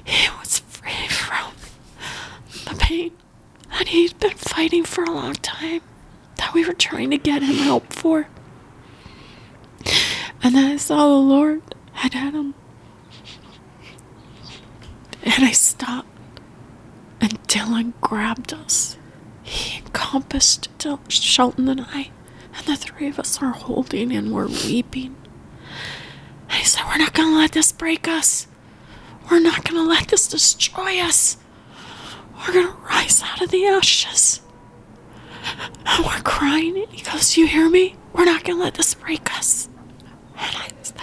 [0.05, 1.53] He was free from
[2.65, 3.13] the pain
[3.71, 5.83] that he'd been fighting for a long time,
[6.37, 8.29] that we were trying to get him help for.
[10.43, 12.55] And then I saw the Lord had had him.
[15.23, 16.09] And I stopped.
[17.21, 18.97] And Dylan grabbed us.
[19.43, 20.69] He encompassed
[21.09, 22.11] Shelton and I.
[22.57, 25.17] And the three of us are holding and we're weeping.
[26.49, 28.47] And he said, We're not going to let this break us.
[29.31, 31.37] We're not going to let this destroy us.
[32.47, 34.41] We're going to rise out of the ashes.
[35.87, 36.77] And we're crying.
[36.77, 37.97] And he goes, You hear me?
[38.13, 39.69] We're not going to let this break us.
[40.37, 41.01] And I said,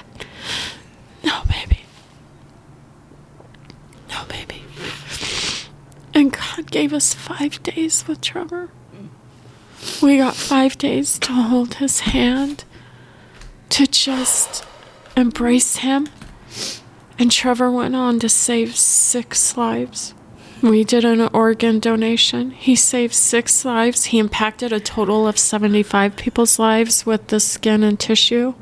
[1.24, 1.82] No, baby.
[4.10, 4.64] No, baby.
[6.20, 8.72] And God gave us five days with Trevor.
[10.02, 12.66] We got five days to hold his hand,
[13.70, 14.66] to just
[15.16, 16.10] embrace him.
[17.18, 20.14] And Trevor went on to save six lives.
[20.62, 22.52] We did an organ donation.
[22.52, 24.06] He saved six lives.
[24.12, 28.56] He impacted a total of 75 people's lives with the skin and tissue,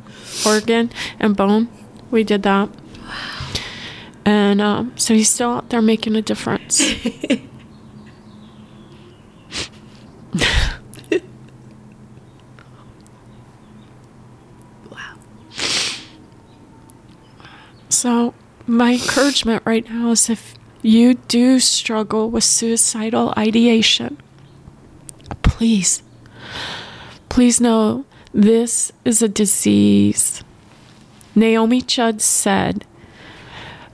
[0.46, 1.70] organ, and bone.
[2.12, 2.70] We did that.
[4.28, 6.82] And um, so he's still out there making a difference.
[14.92, 15.16] Wow.
[17.90, 18.34] So,
[18.66, 24.18] my encouragement right now is if you do struggle with suicidal ideation,
[25.42, 26.04] please,
[27.30, 30.44] please know this is a disease.
[31.36, 32.86] Naomi Judd said,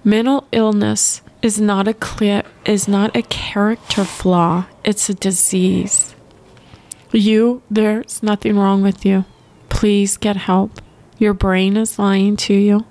[0.04, 6.16] mental illness is not a clear, is not a character flaw, it's a disease.
[7.12, 9.26] You, there's nothing wrong with you.
[9.70, 10.82] Please get help.
[11.18, 12.86] Your brain is lying to you.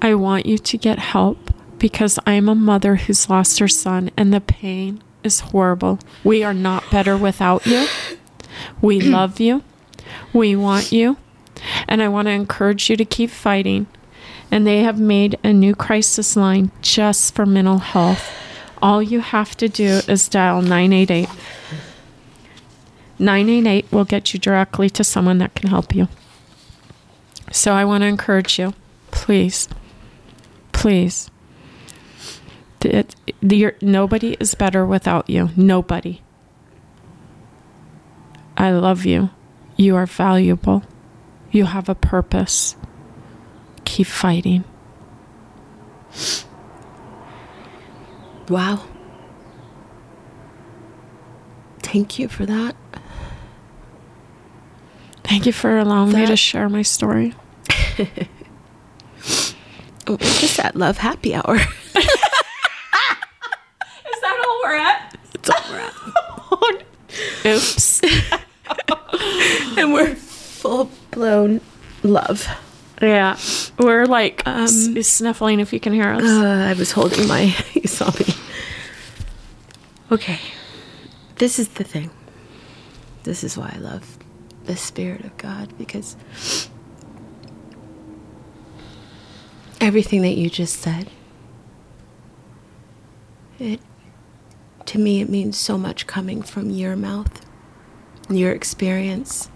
[0.00, 4.32] I want you to get help because I'm a mother who's lost her son and
[4.32, 5.98] the pain is horrible.
[6.24, 7.86] We are not better without you.
[8.80, 9.62] We love you.
[10.32, 11.16] We want you.
[11.86, 13.86] And I want to encourage you to keep fighting.
[14.50, 18.32] And they have made a new crisis line just for mental health.
[18.80, 21.28] All you have to do is dial 988.
[23.18, 26.08] 988 will get you directly to someone that can help you.
[27.50, 28.74] So I want to encourage you,
[29.10, 29.68] please,
[30.72, 31.30] please.
[32.82, 33.16] It,
[33.82, 35.50] nobody is better without you.
[35.56, 36.22] Nobody.
[38.56, 39.30] I love you.
[39.76, 40.84] You are valuable.
[41.50, 42.76] You have a purpose.
[43.88, 44.64] Keep fighting.
[48.50, 48.84] Wow.
[51.82, 52.76] Thank you for that.
[55.24, 57.34] Thank you for allowing me to share my story.
[57.98, 58.04] We're
[60.18, 61.56] just at Love Happy Hour.
[61.56, 61.62] Is
[64.22, 65.16] that all we're at?
[65.34, 65.94] It's all we're at.
[67.46, 68.02] Oops.
[69.78, 71.60] And we're full blown
[72.02, 72.46] love.
[73.00, 73.36] Yeah.
[73.78, 74.68] We're like Um,
[75.02, 76.22] sniffling if you can hear us.
[76.22, 77.54] Uh, I was holding my.
[77.74, 78.34] You saw me.
[80.10, 80.38] Okay.
[81.36, 82.10] This is the thing.
[83.22, 84.18] This is why I love
[84.64, 86.16] the Spirit of God because
[89.80, 91.08] everything that you just said,
[93.58, 93.80] it,
[94.86, 97.44] to me, it means so much coming from your mouth,
[98.28, 99.50] your experience,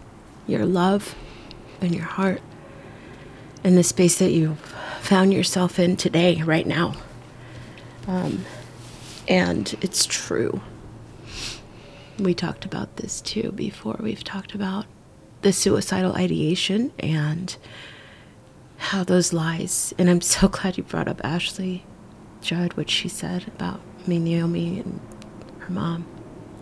[0.46, 1.14] your love,
[1.80, 2.40] and your heart,
[3.64, 4.56] and the space that you
[5.00, 6.94] found yourself in today, right now.
[8.06, 8.44] Um,
[9.28, 10.60] and it's true.
[12.18, 13.96] We talked about this too before.
[14.00, 14.86] We've talked about
[15.42, 17.56] the suicidal ideation and
[18.76, 19.94] how those lies.
[19.98, 21.84] And I'm so glad you brought up Ashley
[22.40, 25.00] Judd, what she said about me, Naomi, and
[25.60, 26.06] her mom.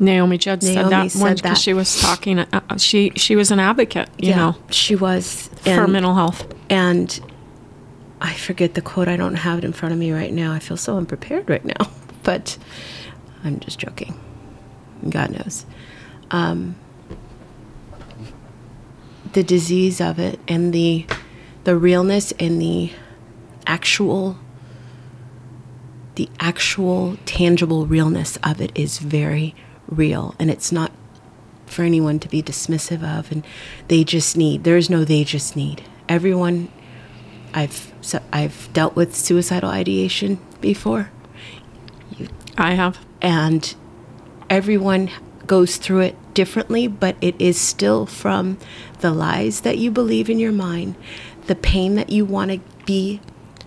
[0.01, 2.39] Naomi Judd said that said once because she was talking.
[2.39, 6.53] Uh, uh, she she was an advocate, you know, she was for and- mental health.
[6.71, 7.21] And
[8.21, 9.09] I forget the quote.
[9.09, 10.53] I don't have it in front of me right now.
[10.53, 11.91] I feel so unprepared right now,
[12.23, 12.57] but
[13.45, 14.19] I'm just joking.
[15.09, 15.67] God knows.
[16.31, 16.77] Um,
[19.33, 21.07] the disease of it and the
[21.65, 22.93] the realness and the
[23.67, 24.39] actual
[26.17, 29.55] the actual tangible realness of it is very
[29.91, 30.93] real and it's not
[31.67, 33.45] for anyone to be dismissive of and
[33.89, 36.69] they just need there is no they just need everyone
[37.55, 41.11] i've so i've dealt with suicidal ideation before
[42.59, 42.99] I have.
[43.23, 43.75] and
[44.51, 45.11] everyone
[45.47, 48.59] goes through it differently, but it is still from
[49.01, 50.95] the lies that you believe in your mind,
[51.47, 53.21] the pain that you want to be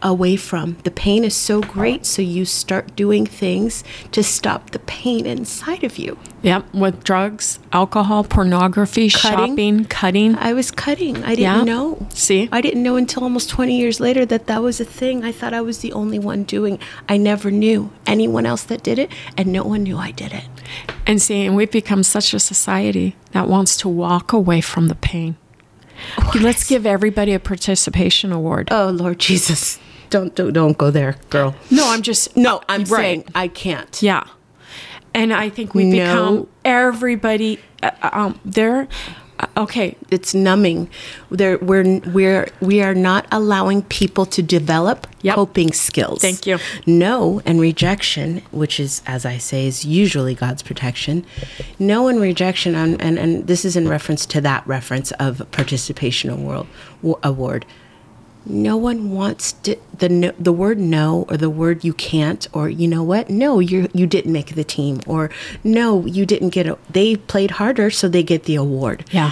[0.03, 0.77] away from.
[0.83, 5.83] The pain is so great, so you start doing things to stop the pain inside
[5.83, 6.17] of you.
[6.41, 9.47] Yep, with drugs, alcohol, pornography, Cutting.
[9.47, 10.35] shopping, cutting.
[10.35, 11.23] I was cutting.
[11.23, 11.63] I didn't Yeah.
[11.63, 12.05] know.
[12.13, 12.49] See?
[12.51, 15.23] I didn't know until almost 20 years later that that was a thing.
[15.23, 16.79] I thought I was the only one doing.
[17.07, 20.43] I never knew anyone else that did it, and no one knew I did it.
[21.07, 24.95] And see, and we've become such a society that wants to walk away from the
[24.95, 25.37] pain.
[26.35, 28.67] Let's give everybody a participation award.
[28.71, 29.79] Oh Lord Jesus.
[30.13, 31.55] Don't don't, don't go there, girl.
[31.71, 33.01] no, I'm just No, I'm Right.
[33.01, 33.93] saying I can't.
[34.01, 34.23] Yeah.
[35.15, 36.03] And I think we've No.
[36.05, 37.59] become everybody.
[37.81, 37.89] Uh,
[38.19, 38.87] um, they're
[39.39, 39.95] uh, okay.
[40.11, 40.87] It's numbing.
[41.31, 45.35] There we're we're we are not allowing people to develop Yep.
[45.35, 46.21] coping skills.
[46.21, 46.57] Thank you.
[46.85, 51.25] No and rejection, which is as I say is usually God's protection.
[51.79, 56.29] No and rejection and and, and this is in reference to that reference of participation
[56.29, 56.67] award
[57.23, 57.65] award.
[58.45, 62.69] No one wants to, the no, the word no or the word you can't or
[62.69, 65.29] you know what no you you didn't make the team or
[65.63, 69.31] no you didn't get a they played harder so they get the award Yeah.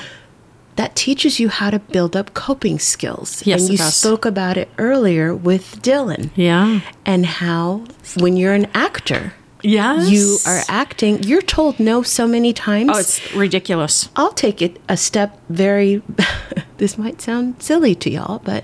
[0.78, 4.70] that teaches you how to build up coping skills Yes, and you spoke about it
[4.78, 6.80] earlier with Dylan Yeah.
[7.05, 7.84] and how
[8.18, 9.34] when you're an actor
[9.64, 10.09] Yes.
[10.09, 14.09] you are acting you're told no so many times Oh, it's ridiculous.
[14.16, 16.01] I'll take it a step very
[16.78, 18.64] this might sound silly to y'all, but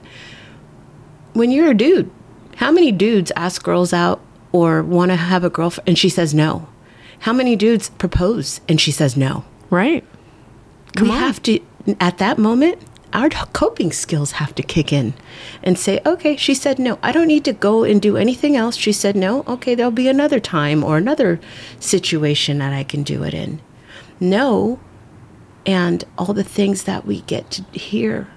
[1.38, 2.10] when you're a dude,
[2.58, 4.22] how many dudes ask girls out
[4.52, 6.68] or want to have a girlfriend and she says no?
[7.20, 9.46] How many dudes propose and she says no?
[9.70, 10.04] Right.
[11.00, 11.60] we have to
[12.00, 12.82] at that moment
[13.14, 15.14] our coping skills have to kick in
[15.64, 18.76] and say okay she said no i don't need to go and do anything else
[18.76, 21.40] she said no okay there'll be another time or another
[21.80, 23.62] situation that i can do it in
[24.20, 24.80] no
[25.66, 28.28] and all the things that we get to hear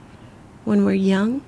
[0.65, 1.43] when we're young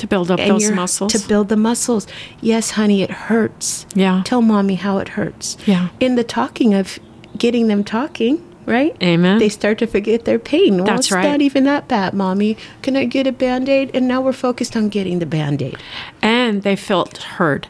[0.00, 1.12] To build up and those muscles.
[1.12, 2.06] to build the muscles
[2.40, 4.22] yes honey it hurts Yeah.
[4.24, 5.88] tell mommy how it hurts Yeah.
[6.00, 6.98] in the talking of
[7.36, 9.38] getting them talking right Amen.
[9.38, 11.28] they start to forget their pain well That's it's right.
[11.30, 14.88] not even that bad mommy can i get a band-aid and now we're focused on
[14.88, 15.76] getting the band-aid
[16.22, 17.68] and they felt heard.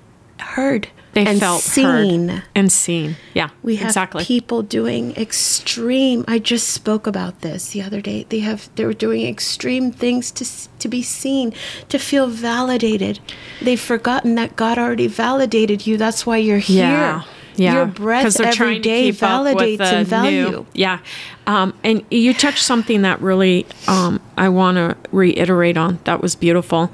[0.57, 3.17] heard They and felt seen heard and seen.
[3.35, 3.51] Yeah.
[3.63, 4.25] we have exactly.
[4.25, 8.93] people doing extreme i just spoke about this the other day they have they were
[8.95, 10.45] doing extreme things to
[10.79, 11.53] to be seen
[11.89, 13.19] to feel validated
[13.61, 17.23] they've forgotten that god already validated you that's why you're here Yeah.
[17.57, 17.75] Yeah.
[17.75, 21.01] your breath they're trying to keep up with validates and value new- yeah.
[21.47, 25.99] Um, and you touched something that really um, I want to reiterate on.
[26.05, 26.93] That was beautiful.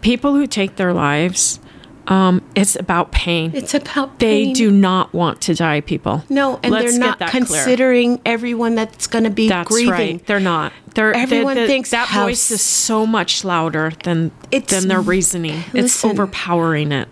[0.00, 1.60] People who take their lives,
[2.08, 3.52] um, it's about pain.
[3.54, 4.48] it's about pain.
[4.48, 6.24] they do not want to die, people.
[6.28, 7.44] No, and Let's they're not that clear.
[7.44, 9.90] considering everyone that's going to be That's grieving.
[9.92, 10.26] right.
[10.26, 10.72] They're not.
[10.94, 14.88] They're, Everyone the- the- thinks that how voice is so much louder than It's- than
[14.88, 15.62] their reasoning.
[15.72, 17.08] it's overpowering it.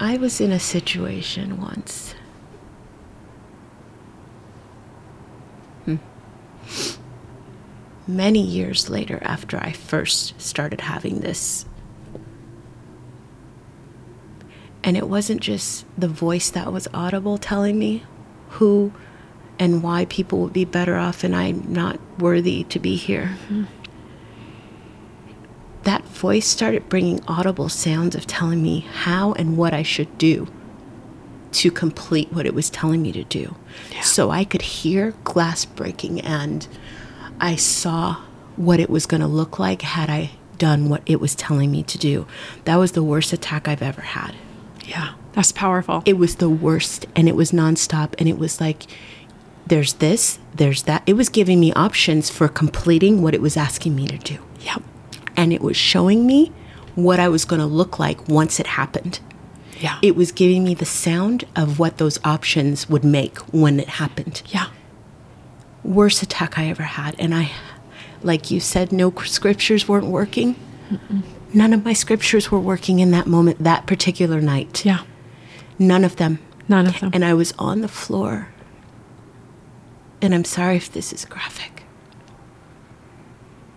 [0.00, 2.14] I was in a situation once.
[5.84, 5.96] Hmm.
[8.08, 11.66] Many years later, after I first started having this.
[14.84, 18.02] And it wasn't just the voice that was audible telling me
[18.50, 18.92] who
[19.58, 23.36] and why people would be better off and I'm not worthy to be here.
[23.44, 23.64] Mm-hmm.
[25.84, 30.48] That voice started bringing audible sounds of telling me how and what I should do
[31.52, 33.56] to complete what it was telling me to do.
[34.00, 36.66] So I could hear glass breaking and
[37.40, 38.22] I saw
[38.56, 41.82] what it was going to look like had I done what it was telling me
[41.82, 42.26] to do.
[42.64, 44.34] That was the worst attack I've ever had.
[44.84, 46.02] Yeah, that's powerful.
[46.04, 48.84] It was the worst and it was nonstop and it was like
[49.66, 51.02] there's this, there's that.
[51.06, 54.38] It was giving me options for completing what it was asking me to do.
[54.60, 54.82] Yep.
[55.36, 56.52] And it was showing me
[56.94, 59.20] what I was going to look like once it happened.
[59.80, 59.98] Yeah.
[60.02, 64.42] It was giving me the sound of what those options would make when it happened.
[64.46, 64.66] yeah.
[65.82, 67.16] Worst attack I ever had.
[67.18, 67.50] And I,
[68.22, 70.54] like you said, no scriptures weren't working.
[71.54, 74.84] None of my scriptures were working in that moment, that particular night.
[74.84, 75.02] Yeah.
[75.78, 76.38] None of them.
[76.68, 77.10] None of them.
[77.12, 78.48] And I was on the floor.
[80.20, 81.82] And I'm sorry if this is graphic.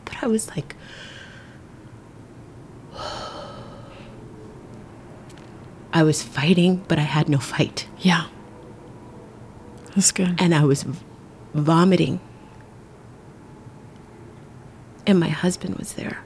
[0.06, 0.76] But I was like,
[5.94, 7.88] I was fighting, but I had no fight.
[8.00, 8.28] yeah.
[9.96, 10.36] That's good.
[10.40, 11.00] And I was v-
[11.54, 12.20] vomiting.
[15.08, 16.20] And my husband was there.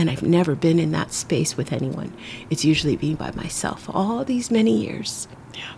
[0.00, 2.14] And I've never been in that space with anyone.
[2.48, 5.28] It's usually being by myself all these many years.
[5.52, 5.74] Yeah.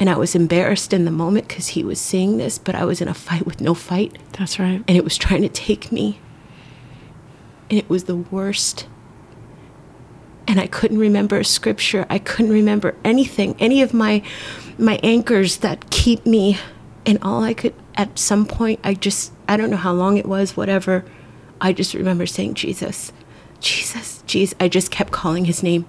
[0.00, 3.00] And I was embarrassed in the moment because he was seeing this, but I was
[3.00, 4.18] in a fight with no fight.
[4.32, 4.82] That's right.
[4.88, 6.18] And it was trying to take me.
[7.70, 8.88] And it was the worst.
[10.48, 12.04] And I couldn't remember a scripture.
[12.10, 14.24] I couldn't remember anything, any of my
[14.76, 16.58] my anchors that keep me.
[17.06, 20.26] And all I could at some point I just I don't know how long it
[20.26, 21.04] was, whatever.
[21.60, 23.12] I just remember saying Jesus.
[23.60, 24.54] Jesus, Jesus.
[24.60, 25.86] I just kept calling his name.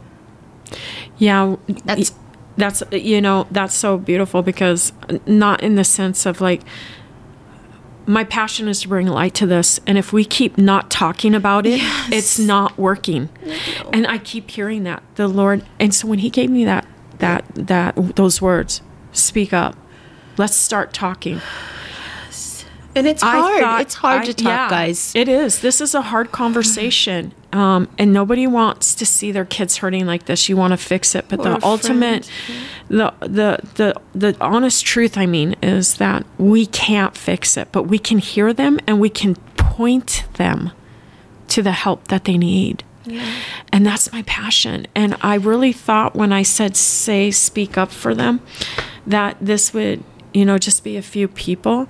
[1.18, 1.55] Yeah,
[1.86, 2.13] That's-
[2.57, 4.91] that's you know that's so beautiful because
[5.28, 6.63] not in the sense of like
[8.07, 11.68] my passion is to bring light to this and if we keep not talking about
[11.68, 11.80] it
[12.11, 13.30] it's not working
[13.93, 16.88] and i keep hearing that the lord and so when he gave me that
[17.20, 19.76] that that those words speak up
[20.38, 21.39] let's start talking
[22.98, 23.62] And it's hard.
[23.62, 25.12] thought- it's hard I- to talk, yeah, guys.
[25.16, 25.60] It is.
[25.60, 27.34] This is a hard conversation.
[27.54, 30.50] Um, and nobody wants to see their kids hurting like this.
[30.50, 31.26] You want to fix it.
[31.30, 32.30] But Or the ultimate,
[32.89, 37.84] the, the, the, the honest truth, I mean, is that we can't fix it, but
[37.84, 40.72] we can hear them and we can point them
[41.48, 42.84] to the help that they need.
[43.06, 43.26] Yeah.
[43.72, 44.86] And that's my passion.
[44.93, 48.41] And I really thought when I said say speak up for them
[49.08, 51.88] that this would, you know, just be a few people.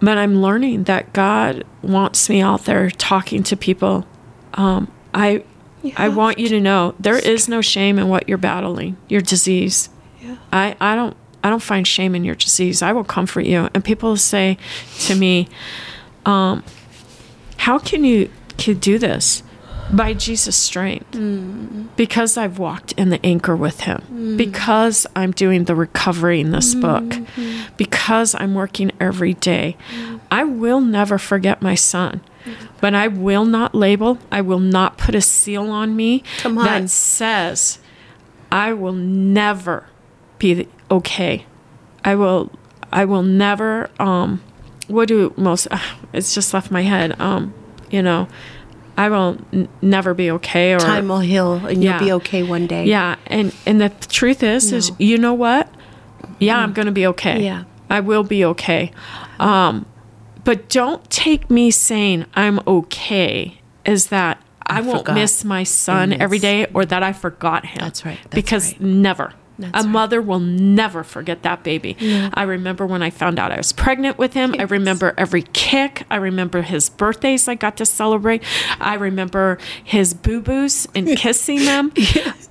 [0.00, 4.06] But I'm learning that God wants me out there talking to people.
[4.54, 5.42] Um, I
[5.96, 9.88] I want you to know there is no shame in what you're battling, your disease.
[10.20, 10.36] Yeah.
[10.52, 12.82] I, I don't I don't find shame in your disease.
[12.82, 13.68] I will comfort you.
[13.74, 14.58] And people say
[15.06, 15.48] to me,
[16.26, 16.64] um,
[17.58, 19.42] how can you can do this?
[19.92, 21.16] By Jesus' strength.
[21.96, 24.36] Because I've walked in the anchor with him.
[24.36, 27.14] Because I'm doing the recovery in this book.
[27.78, 29.76] Because I'm working every day.
[30.30, 32.20] I will never forget my son.
[32.80, 36.54] But I will not label, I will not put a seal on me on.
[36.56, 37.78] that says
[38.52, 39.86] I will never
[40.38, 41.44] be okay.
[42.04, 42.50] I will
[42.92, 44.42] I will never um
[44.86, 45.68] what do most
[46.14, 47.52] it's just left my head um
[47.90, 48.26] you know
[48.96, 51.98] I will n- never be okay or Time will heal and Yeah.
[51.98, 52.86] you'll be okay one day.
[52.86, 55.68] yeah and and the truth is is you know what
[56.38, 57.64] yeah I'm going to be okay Yeah.
[57.90, 58.90] I will be okay
[59.38, 59.86] um
[60.44, 65.14] but don't take me saying I'm okay as that I, won't forgot.
[65.14, 67.78] miss my son And every day or that I forgot him.
[67.80, 68.80] That's right, that's because right.
[68.82, 69.32] never.
[69.58, 69.90] That's a right.
[69.92, 71.96] mother will never forget that baby.
[72.34, 74.54] I remember when I found out I was pregnant with him.
[74.58, 76.04] I remember every kick.
[76.10, 78.42] I remember his birthdays I got to celebrate.
[78.78, 81.92] I remember his boo boos and kissing them.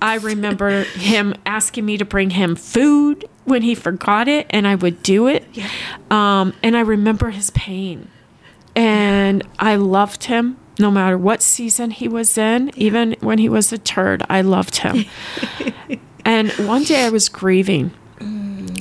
[0.02, 4.74] I remember him asking me to bring him food when he forgot it, and I
[4.74, 5.44] would do it.
[6.10, 8.10] Um, and I remember his pain.
[8.76, 13.72] And I loved him no matter what season he was in, even when he was
[13.72, 14.22] a turd.
[14.28, 15.04] I loved him.
[16.24, 17.92] and one day I was grieving.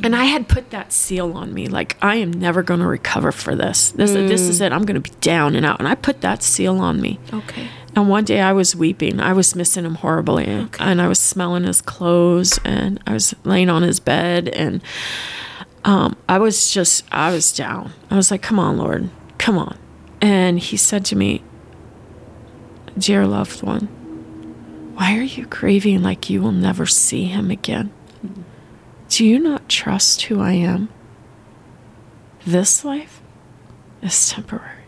[0.04, 3.32] And I had put that seal on me, like I am never going to recover
[3.32, 3.90] for this.
[3.92, 4.72] This, this is it.
[4.72, 5.80] I'm going to be down and out.
[5.80, 7.20] And I put that seal on me.
[7.34, 7.68] Okay.
[7.98, 9.20] And one day I was weeping.
[9.20, 10.46] I was missing him horribly.
[10.80, 14.50] And I was smelling his clothes and I was laying on his bed.
[14.50, 14.84] And
[15.84, 17.92] um, I was just, I was down.
[18.12, 19.80] I was like, come on, Lord, come on.
[20.22, 21.42] And he said to me,
[22.96, 23.88] Dear loved one,
[24.94, 27.92] why are you grieving like you will never see him again?
[29.10, 30.90] Do you not trust who I am?
[32.46, 33.24] This life
[34.04, 34.86] is temporary,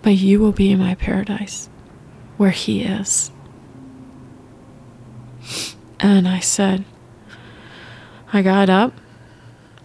[0.00, 1.68] but you will be in my paradise
[2.42, 3.30] where he is.
[6.00, 6.84] And I said,
[8.32, 8.92] I got up.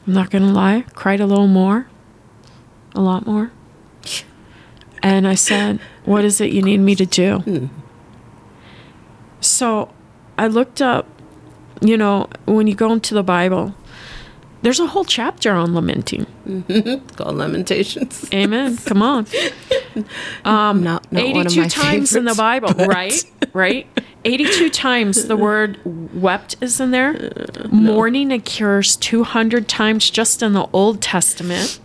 [0.07, 1.87] I'm not going to lie, cried a little more,
[2.95, 3.51] a lot more.
[5.03, 7.69] And I said, What is it you need me to do?
[9.39, 9.93] So
[10.35, 11.05] I looked up,
[11.79, 13.75] you know, when you go into the Bible,
[14.67, 16.25] there's a whole chapter on lamenting.
[17.15, 18.27] Called Lamentations.
[18.33, 18.75] Amen.
[18.75, 19.25] Come on.
[20.45, 23.23] Um, Not, not one of 82 my times in the Bible, but- right?
[23.53, 23.87] Right?
[24.25, 25.79] 82 times the word
[26.13, 27.31] wept is in there.
[27.71, 31.79] Mourning occurs 200 times just in the Old Testament.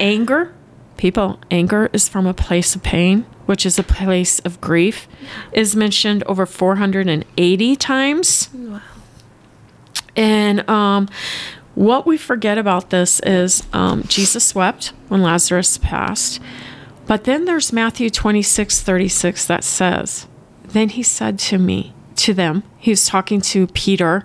[0.00, 0.52] Anger,
[0.96, 5.06] people, anger is from a place of pain, which is a place of grief,
[5.52, 8.48] is mentioned over 480 times.
[8.54, 8.80] Wow.
[10.16, 11.08] And um,
[11.78, 16.40] what we forget about this is um, Jesus wept when Lazarus passed.
[17.06, 20.26] But then there's Matthew 26, 36 that says,
[20.64, 24.24] Then he said to me, to them, he was talking to Peter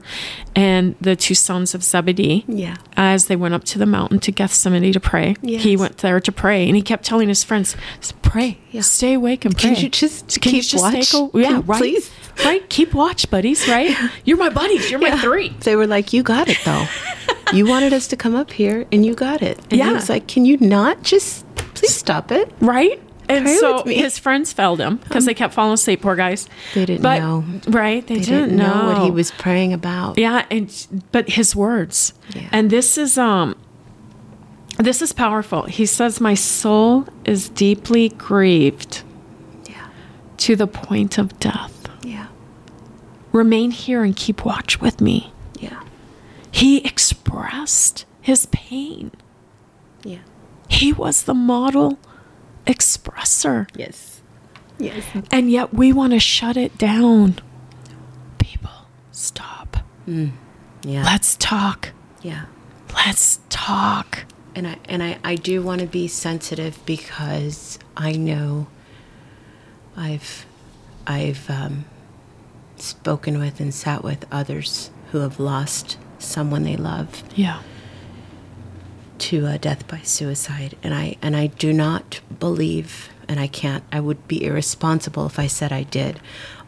[0.56, 2.78] and the two sons of Zebedee Yeah.
[2.98, 5.36] as they went up to the mountain to Gethsemane to pray.
[5.44, 7.76] He went there to pray and he kept telling his friends,
[8.24, 8.82] Pray, Yeah.
[8.82, 9.76] stay awake and pray.
[9.76, 11.12] Can you just Can you keep just watch?
[11.12, 11.78] take a- yeah, right.
[11.80, 12.10] please?
[12.44, 12.68] Right?
[12.70, 13.96] Keep watch, buddies, right?
[14.26, 14.90] You're my buddies.
[14.90, 15.50] You're my three.
[15.62, 16.86] They were like, "You got it, though.
[17.54, 19.88] you wanted us to come up here, and you got it." And Yeah.
[19.90, 23.00] he was like, "Can you not just please stop it?" Right?
[23.30, 26.50] And Pray so his friends failed him because they kept falling asleep, poor guys.
[26.74, 27.46] They didn't But- know.
[27.68, 28.06] Right?
[28.06, 28.88] They, They didn't, know.
[28.94, 30.18] what he was praying about.
[30.18, 30.70] Yeah, and
[31.14, 32.14] but his words.
[32.36, 32.42] Yeah.
[32.52, 33.56] And this is um
[34.78, 35.64] this is powerful.
[35.64, 39.04] He says my soul is deeply grieved
[39.70, 39.76] Yeah.
[40.38, 41.70] to the point of death.
[43.34, 45.34] Remain here and keep watch with me.
[45.60, 45.84] Yeah.
[46.52, 49.12] He expressed his pain.
[50.04, 50.20] Yeah.
[50.70, 52.00] He was the model
[52.66, 53.68] expresser.
[53.76, 54.22] Yes.
[54.80, 55.04] Yes.
[55.32, 57.40] And yet we want to shut it down.
[58.38, 58.70] People,
[59.12, 59.78] stop.
[60.06, 61.04] Yeah.
[61.04, 61.90] Let's talk.
[62.22, 62.46] yeah.
[62.96, 64.26] Let's talk.
[64.56, 68.68] And I and I, I do want to be sensitive because I know
[69.98, 70.46] I've
[71.08, 71.86] I've um,
[72.84, 77.60] spoken with and sat with others who have lost someone they love Yeah.
[79.20, 83.84] to uh, death by suicide, and I and I do not believe, and I can't.
[83.92, 86.20] I would be irresponsible if I said I did.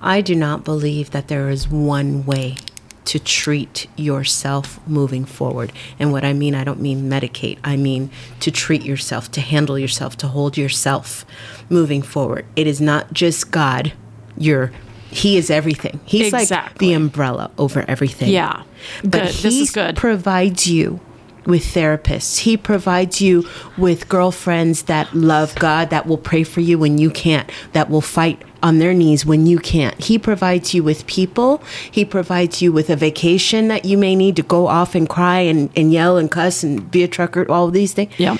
[0.01, 2.57] I do not believe that there is one way
[3.05, 5.71] to treat yourself moving forward.
[5.99, 7.59] And what I mean, I don't mean medicate.
[7.63, 8.09] I mean
[8.39, 11.23] to treat yourself, to handle yourself, to hold yourself
[11.69, 12.45] moving forward.
[12.55, 13.93] It is not just God.
[14.37, 14.71] You're
[15.15, 15.99] he is everything.
[16.05, 18.29] He's like the umbrella over everything.
[18.29, 18.63] Yeah.
[19.03, 19.27] But Good.
[19.29, 19.95] he This is good.
[19.95, 20.99] provides you
[21.45, 22.39] with therapists.
[22.39, 23.47] He provides you
[23.77, 28.01] with girlfriends that love God, that will pray for you when you can't, that will
[28.01, 30.03] fight on their knees when you can't.
[30.03, 31.61] He provides you with people.
[31.91, 35.39] He provides you with a vacation that you may need to go off and cry
[35.41, 38.11] and, and yell and cuss and be a trucker, all of these things.
[38.17, 38.37] Yeah.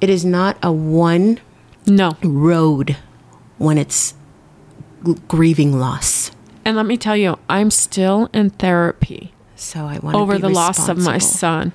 [0.00, 1.40] It is not a one
[1.86, 2.16] No.
[2.22, 2.96] road
[3.58, 4.14] when it's
[5.28, 6.30] grieving loss.
[6.64, 10.48] And let me tell you, I'm still in therapy So I want over be the
[10.50, 11.72] loss of my son.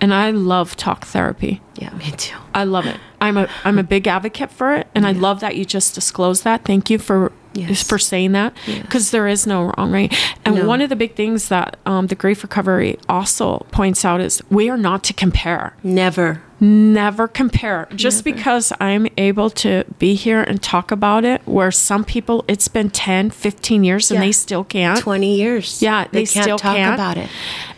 [0.00, 1.60] And I love talk therapy.
[1.76, 2.36] Yeah, me too.
[2.52, 2.96] I love it.
[3.20, 6.44] I'm a I'm a big advocate for it, and I love that you just disclosed
[6.44, 6.64] that.
[6.64, 7.84] Thank you for Yes.
[7.84, 10.12] for saying that because there is no wrong right.
[10.44, 10.66] And No.
[10.66, 14.68] one of the big things that um, the grief recovery also points out is we
[14.68, 15.74] are not to compare.
[15.84, 16.42] Never.
[16.60, 17.88] Never compare.
[17.94, 22.68] Just because I'm able to be here and talk about it, where some people it's
[22.68, 24.26] been 10, 15 years and Yeah.
[24.26, 24.98] they still can't.
[24.98, 25.82] 20 years.
[25.82, 26.94] Yeah, they, can't still talk can't.
[26.94, 27.28] about it.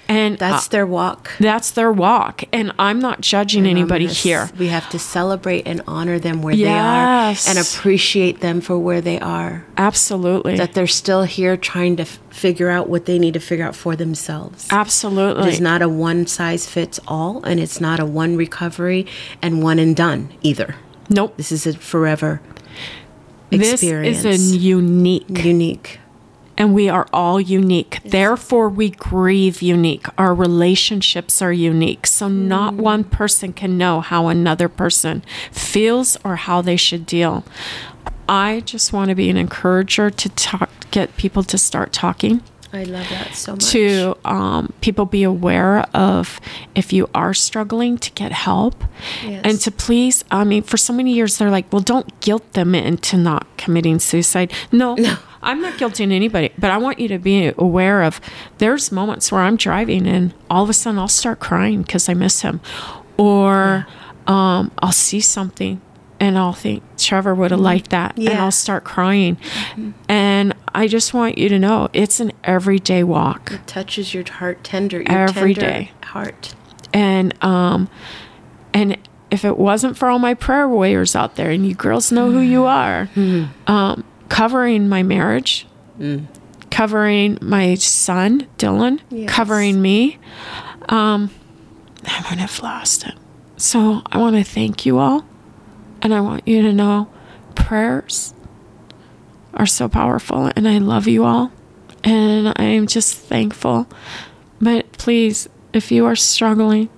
[0.08, 1.32] And That's uh, their walk.
[1.40, 2.44] that's their walk.
[2.52, 4.22] And I'm not judging anybody Anonymous.
[4.22, 4.50] here.
[4.56, 7.44] We have to celebrate and honor them where Yes.
[7.44, 9.66] they are and appreciate them for where they are.
[9.76, 10.56] Absolutely.
[10.56, 13.74] That they're still here trying to f- figure out what they need to figure out
[13.74, 14.68] for themselves.
[14.70, 15.48] Absolutely.
[15.48, 19.06] It is not a one size fits all, and it's not a one recovery
[19.42, 20.76] and one and done either.
[21.10, 21.36] Nope.
[21.36, 22.40] This is a forever
[23.50, 24.22] experience.
[24.22, 25.98] This is a unique, unique.
[26.58, 27.98] And we are all unique.
[28.04, 30.06] Therefore, we grieve unique.
[30.18, 32.06] Our relationships are unique.
[32.06, 32.78] So, not Mm.
[32.78, 37.44] one person can know how another person feels or how they should deal.
[38.28, 42.42] I just want to be an encourager to talk, get people to start talking.
[42.72, 43.70] I love that so much.
[43.70, 46.40] to um, people be aware of
[46.74, 48.84] if you are struggling to get help
[49.24, 49.40] Yes.
[49.44, 52.74] and to please i mean for so many years they're like well don't guilt them
[52.74, 54.94] into not committing suicide No.
[54.96, 55.16] no,
[55.46, 58.20] i'm not guilty guilting anybody but i want you to be aware of
[58.58, 62.14] there's moments where i'm driving and all of a sudden i'll start crying because i
[62.14, 62.60] miss him.
[63.16, 63.86] Or
[64.26, 65.80] um, i'll see something
[66.20, 69.38] and i'll think trevor would have liked that and i'll start crying.
[70.08, 73.52] And i just want you to know it's an everyday walk.
[73.52, 75.92] It touches your heart tender, your Every tender day.
[76.04, 76.54] heart.
[76.92, 77.88] and um
[78.74, 78.98] and
[79.30, 82.40] if it wasn't for all my prayer warriors out there and you girls know who
[82.40, 83.08] you are
[83.66, 85.66] um covering my marriage
[86.70, 89.30] covering my son dylan Yes.
[89.30, 90.18] covering me.
[90.88, 91.30] Um
[92.06, 93.14] i wouldn't have lost it.
[93.56, 95.24] So i want to thank you all
[96.02, 97.08] and i want you to know
[97.54, 98.34] prayers
[99.54, 101.50] are so powerful and i love you all
[102.04, 103.86] and i am just thankful.
[104.60, 106.88] But please if you are struggling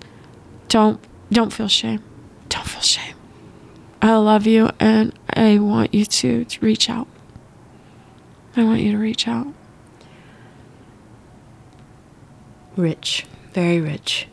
[0.68, 1.00] don't
[1.30, 2.02] don't feel shame.
[2.48, 3.14] Don't feel shame.
[4.02, 7.06] I love you and i want you to, to reach out
[8.58, 9.46] i want you to reach out
[12.78, 14.28] Rich, very rich.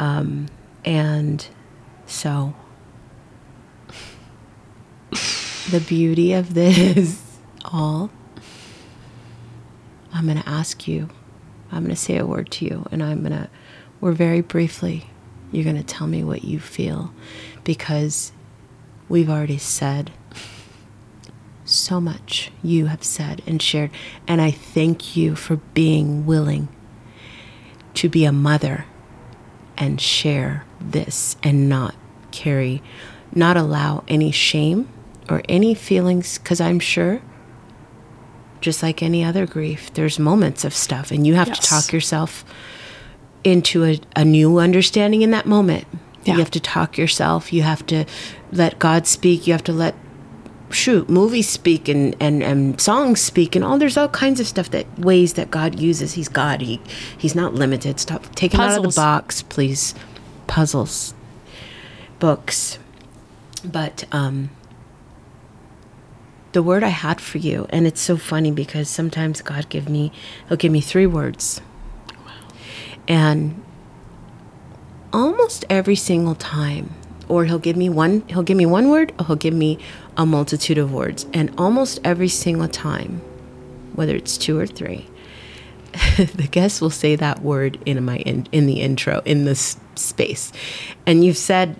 [0.00, 0.48] Um,
[0.84, 1.46] and
[2.04, 2.52] so
[5.70, 7.22] the beauty of this
[7.64, 8.10] all,
[10.12, 11.10] I'm going to ask you,
[11.70, 13.48] I'm going to say a word to you, and I'm going to,
[14.00, 15.08] we're very briefly,
[15.52, 17.14] you're going to tell me what you feel
[17.62, 18.32] because
[19.08, 20.10] we've already said
[21.70, 23.90] so much you have said and shared.
[24.26, 26.68] And I thank you for being willing
[27.94, 28.86] to be a mother
[29.76, 31.94] and share this and not
[32.30, 32.82] carry,
[33.34, 34.88] not allow any shame
[35.28, 37.22] or any feelings, because I'm sure,
[38.60, 42.44] just like any other grief, there's moments of stuff, and you have to talk yourself
[43.42, 45.86] into a, a new understanding in that moment.
[46.24, 46.34] Yeah.
[46.34, 48.04] You have to talk yourself, you have to
[48.52, 49.94] let God speak, you have to let
[50.70, 54.70] shoot movies speak and, and and songs speak and all there's all kinds of stuff
[54.70, 56.14] that ways that god uses.
[56.14, 56.60] He's god.
[56.60, 56.80] He
[57.16, 58.00] he's not limited.
[58.00, 59.94] Stop taking out of the box please.
[60.46, 61.14] Puzzles.
[62.18, 62.78] Books.
[63.64, 64.50] But um
[66.52, 70.10] the word i had for you and it's so funny because sometimes god give me
[70.48, 71.60] he'll give me three words.
[73.08, 73.62] And
[75.12, 76.94] almost every single time
[77.28, 79.78] or he'll give me one he'll give me one word or he'll give me
[80.20, 83.20] a multitude of words and almost every single time
[83.94, 85.08] whether it's two or three
[86.16, 90.52] the guests will say that word in my in, in the intro in this space,
[91.04, 91.76] and you've said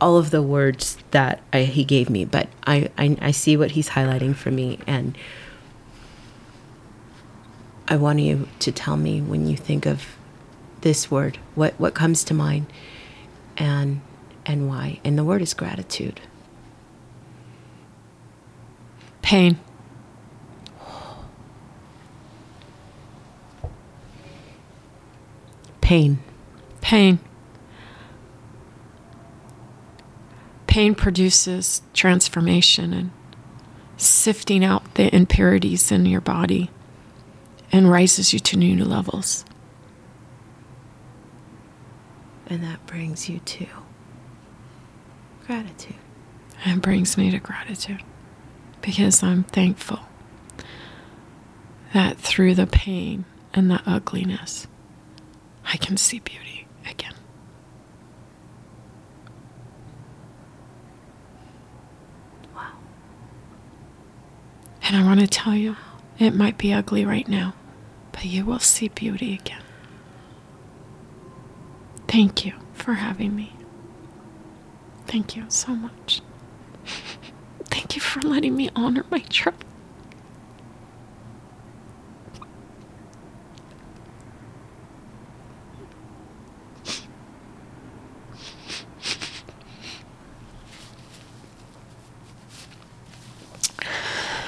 [0.00, 3.72] all of the words that I, he gave me, but I, I I see what
[3.72, 5.18] he's highlighting for me, and
[7.88, 10.16] I want you to tell me when you think of
[10.80, 12.66] this word, what what comes to mind,
[13.58, 14.00] and
[14.46, 15.00] and why.
[15.04, 16.20] And the word is gratitude.
[19.22, 19.58] Pain.
[25.80, 26.18] Pain.
[26.80, 27.18] Pain.
[30.66, 33.10] Pain produces transformation and
[33.96, 36.70] sifting out the impurities in your body
[37.72, 39.44] and raises you to new levels.
[42.46, 43.66] And that brings you to
[45.46, 45.96] gratitude.
[46.64, 48.02] And brings me to gratitude
[48.82, 50.00] because I'm thankful
[51.92, 54.66] that through the pain and the ugliness,
[55.64, 57.14] I can see beauty again.
[62.54, 62.72] Wow.
[64.82, 65.76] And I want to tell you,
[66.18, 67.54] it might be ugly right now,
[68.12, 69.62] but you will see beauty again.
[72.06, 73.54] Thank you for having me.
[75.06, 76.22] Thank you so much.
[78.10, 79.56] For letting me honor my trust.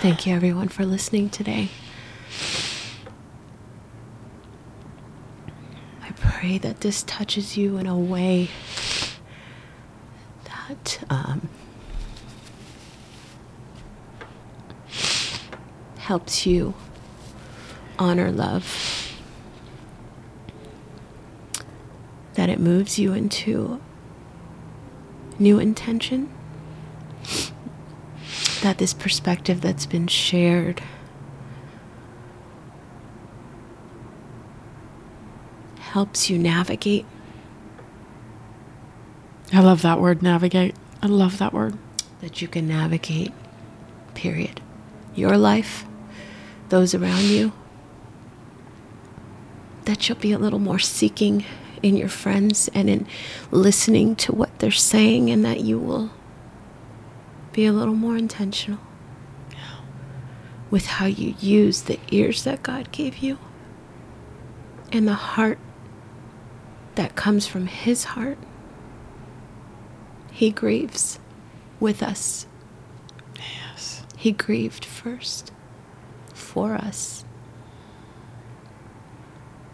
[0.00, 1.68] Thank you, everyone, for listening today.
[6.02, 8.50] I pray that this touches you in a way
[10.46, 11.48] that um,
[16.12, 16.74] helps you
[17.98, 19.16] honor love,
[22.34, 23.80] that it moves you into
[25.38, 26.30] new intention
[28.60, 30.82] that this perspective that's been shared
[35.78, 37.06] helps you navigate.
[39.50, 40.74] I love that word, navigate.
[41.02, 41.78] I love that word.
[42.20, 43.32] That you can navigate,
[44.14, 44.60] period.
[45.14, 45.86] Your life,
[46.72, 47.52] those around you.
[49.84, 51.44] That you'll be a little more seeking
[51.82, 53.06] in your friends and in
[53.50, 56.10] listening to what they're saying, and that you will
[57.52, 58.78] be a little more intentional
[60.70, 63.38] with how you use the ears that God gave you
[64.90, 65.58] and the heart
[66.94, 68.38] that comes from His heart.
[70.30, 71.18] He grieves
[71.78, 72.46] with us.
[73.36, 74.04] Yes.
[74.16, 75.52] He grieved first
[76.52, 77.24] for us.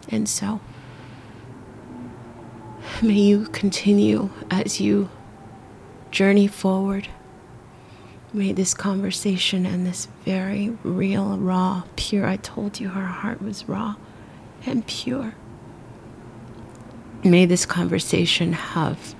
[0.09, 0.59] And so,
[3.01, 5.09] may you continue as you
[6.11, 7.07] journey forward
[8.31, 13.67] May this conversation and this very real, raw, pure, I told you her heart was
[13.67, 13.95] raw
[14.67, 15.33] and pure.
[17.23, 19.15] May this conversation have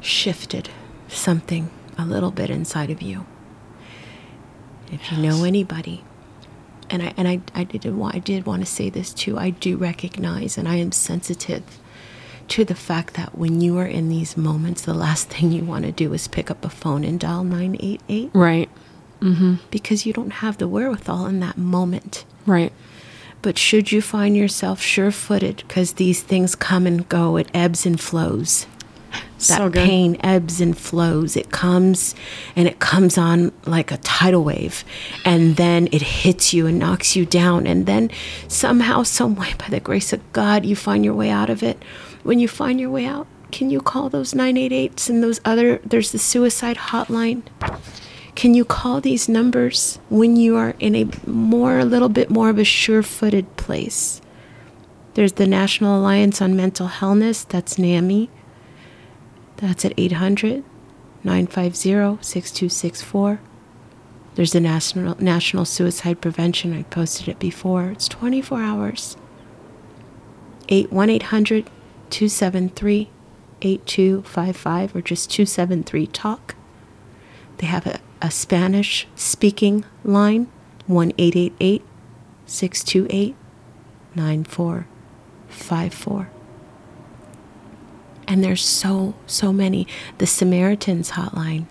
[0.00, 0.68] shifted
[1.06, 3.26] something a little bit inside of you.
[4.92, 6.04] If you know anybody,
[6.90, 9.38] and I and I, I did want I did want to say this too.
[9.38, 11.62] I do recognize and I am sensitive
[12.48, 15.84] to the fact that when you are in these moments, the last thing you want
[15.84, 18.30] to do is pick up a phone and dial 988.
[18.32, 18.70] Right.
[19.20, 19.54] Mm-hmm.
[19.70, 22.24] Because you don't have the wherewithal in that moment.
[22.44, 22.72] Right.
[23.42, 27.86] But should you find yourself sure footed, because these things come and go, it ebbs
[27.86, 28.66] and flows.
[29.38, 31.36] That So pain ebbs and flows.
[31.36, 32.14] It comes
[32.54, 34.82] and it comes on like a tidal wave.
[35.24, 37.66] And then it hits you and knocks you down.
[37.66, 38.10] And then
[38.48, 41.82] somehow, someway, by the grace of God, you find your way out of it.
[42.22, 46.12] When you find your way out, can you call those 988s and those other, there's
[46.12, 47.42] the suicide hotline?
[48.34, 52.50] Can you call these numbers when you are in a more, a little bit more
[52.50, 54.20] of a sure footed place?
[55.14, 58.28] There's the National Alliance on Mental Healthness, that's NAMI.
[59.56, 60.62] That's at 800
[61.24, 63.40] 950 6264.
[64.36, 66.74] There's the National, National Suicide Prevention.
[66.74, 67.90] I posted it before.
[67.90, 69.16] It's 24 hours.
[70.68, 71.70] 1 800
[72.10, 73.10] 273
[73.62, 76.54] 8255 or just 273 TALK.
[77.58, 80.48] They have a, a Spanish speaking line
[80.86, 81.82] 1 888
[82.46, 83.34] 628
[84.14, 86.30] 9454.
[88.28, 89.86] And there's so, so many.
[90.18, 91.66] The Samaritans hotline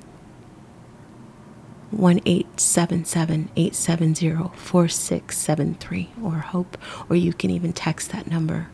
[1.92, 6.78] 1 877 870 4673 or HOPE,
[7.10, 8.68] or you can even text that number.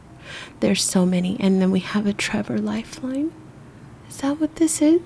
[0.59, 1.37] There's so many.
[1.39, 3.31] And then we have a Trevor Lifeline.
[4.09, 5.01] Is that what this is?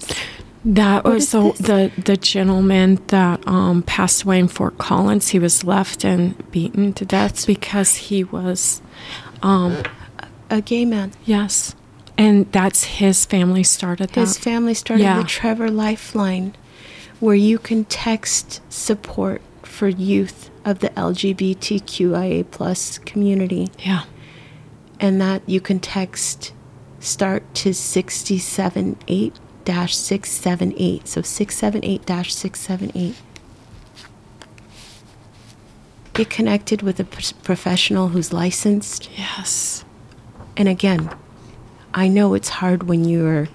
[0.64, 1.58] That What was the, this?
[1.60, 5.30] the the gentleman that um, passed away in Fort Collins.
[5.30, 8.82] He was left and beaten to death because he was,
[9.44, 9.78] um,
[10.50, 11.12] A gay man.
[11.24, 11.76] yes,
[12.18, 14.20] and that's his family started that.
[14.22, 15.18] His family started Yeah.
[15.20, 16.56] the Trevor Lifeline,
[17.20, 24.04] where you can text support for youth of the LGBTQIA plus community, yeah,
[25.00, 26.54] and that you can text
[27.00, 29.34] start to 678
[29.66, 31.08] 678.
[31.08, 33.16] So 678 678.
[36.14, 39.84] Get connected with a p- professional who's licensed yes,
[40.56, 41.10] and again,
[41.96, 43.48] I know it's hard when you're.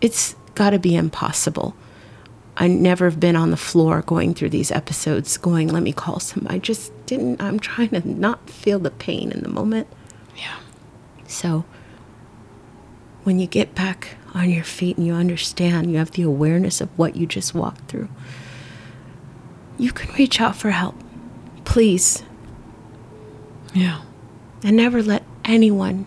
[0.00, 1.74] It's got to be impossible.
[2.56, 6.20] I never have been on the floor going through these episodes, going, "Let me call
[6.20, 7.40] some." I just didn't.
[7.40, 9.86] I'm trying to not feel the pain in the moment.
[10.36, 10.56] yeah,
[11.26, 11.64] So,
[13.24, 16.88] when you get back on your feet and you understand, you have the awareness of
[16.96, 18.08] what you just walked through.
[19.78, 20.94] You can reach out for help,
[21.64, 22.22] please.
[23.74, 24.00] yeah,
[24.62, 26.06] And never let anyone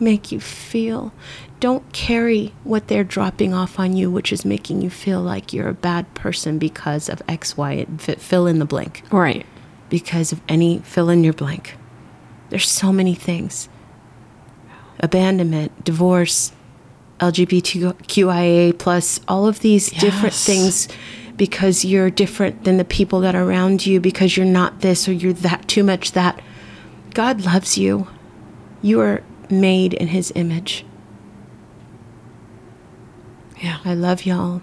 [0.00, 1.12] make you feel.
[1.58, 5.68] Don't carry what they're dropping off on you, which is making you feel like you're
[5.68, 9.02] a bad person because of X, Y, fill in the blank.
[9.10, 9.44] right,
[9.88, 11.76] Because of any fill in your blank.
[12.48, 13.68] There's so many things
[15.02, 16.52] abandonment, divorce,
[17.20, 20.88] LGBTQIA, plus all of these different things
[21.36, 25.12] because you're different than the people that are around you, because you're not this or
[25.12, 26.40] you're that, too much that.
[27.14, 28.08] God loves you.
[28.82, 30.84] You are made in His image.
[33.60, 34.62] yeah, I love y'all.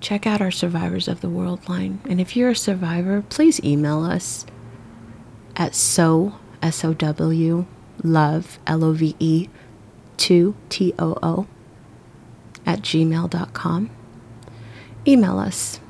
[0.00, 2.00] Check out our Survivors of the World line.
[2.08, 4.44] And if you're a survivor, please email us
[5.56, 7.66] at so, S O W,
[8.02, 9.48] love, L O V E,
[10.16, 11.46] 2 T O O,
[12.64, 13.90] at gmail.com.
[15.06, 15.80] Email us.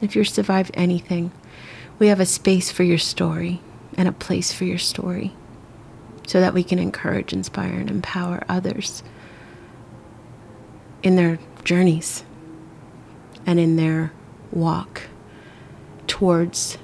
[0.00, 1.32] If you've survived anything,
[1.98, 3.60] we have a space for your story
[3.98, 5.34] and a place for your story
[6.26, 9.02] so that we can encourage, inspire, and empower others
[11.02, 12.22] in their journeys
[13.44, 14.12] and in their
[14.52, 15.02] walk
[16.06, 16.78] towards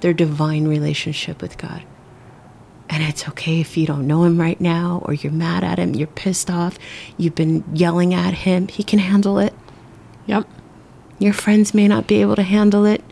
[0.00, 1.82] their divine relationship with God.
[2.88, 5.94] And it's okay if you don't know Him right now, or you're mad at Him,
[5.94, 6.78] you're pissed off,
[7.16, 8.68] you've been yelling at Him.
[8.68, 9.54] He can handle it.
[10.26, 10.48] yep,
[11.18, 13.02] Your friends may not be able to handle it.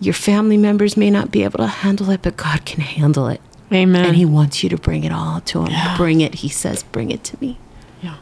[0.00, 3.40] Your family members may not be able to handle it, but God can handle it.
[3.72, 4.04] amen.
[4.06, 5.70] And He wants you to bring it all to Him.
[5.72, 5.96] Yeah.
[5.96, 6.36] Bring it.
[6.36, 7.58] He says, Bring it to me.
[8.02, 8.16] yeah,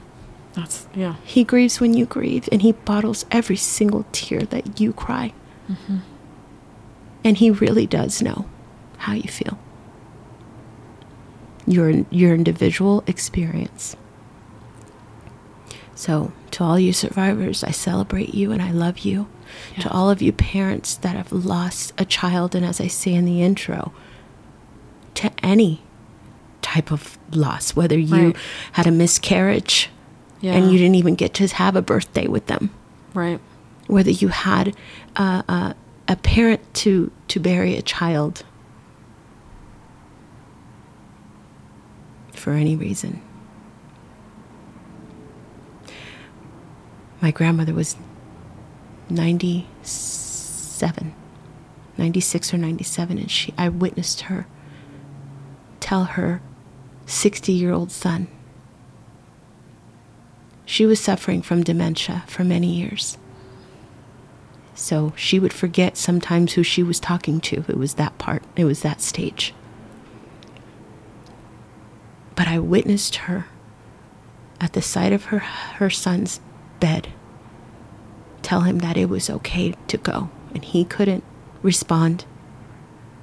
[0.55, 4.93] that's yeah, He grieves when you grieve, and He bottles every single tear that you
[4.93, 5.33] cry.
[5.71, 5.99] Mm-hmm.
[7.25, 8.47] And He really does know
[8.99, 9.59] how you feel.
[11.67, 13.97] Your, your individual experience.
[15.95, 19.29] So, to all you survivors, I celebrate you and I love you.
[19.81, 23.25] To all of you parents that have lost a child, and as I say in
[23.25, 23.93] the intro,
[25.15, 25.83] to any
[26.63, 28.37] type of loss, whether you Right.
[28.73, 29.91] had a miscarriage
[30.41, 32.71] yeah, and you didn't even get to have a birthday with them,
[33.15, 33.39] right,
[33.87, 34.75] whether you had
[35.15, 35.73] uh, uh,
[36.09, 38.43] a parent to, to bury a child
[42.33, 43.23] for any reason.
[47.25, 47.97] My grandmother was
[49.09, 51.15] 97,
[51.97, 54.47] 96 or 97, and she, I witnessed her
[55.81, 56.43] tell her
[57.07, 58.29] 60 year old son.
[60.67, 63.17] She was suffering from dementia for many years.
[64.75, 67.65] So she would forget sometimes who she was talking to.
[67.67, 69.55] It was that part, it was that stage.
[72.35, 73.47] But I witnessed her
[74.61, 76.41] at the sight of her, her son's
[76.87, 77.03] bed
[78.49, 80.19] tell him that it was okay to go,
[80.55, 81.25] and he couldn't
[81.63, 82.17] respond.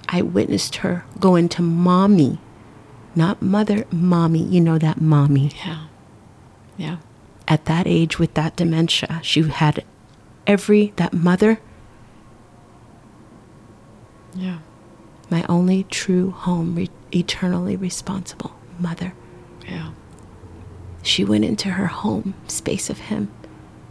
[0.09, 2.39] I witnessed her go into mommy,
[3.15, 4.43] not mother, mommy.
[4.43, 5.85] You know that mommy yeah,
[6.77, 6.97] yeah,
[7.47, 9.19] at that age with that dementia.
[9.23, 9.83] She had
[10.47, 11.59] every, that mother,
[14.33, 14.59] yeah,
[15.29, 19.13] my only true home, re- eternally responsible mother.
[19.67, 19.91] yeah,
[21.03, 23.29] She went into her home space of him,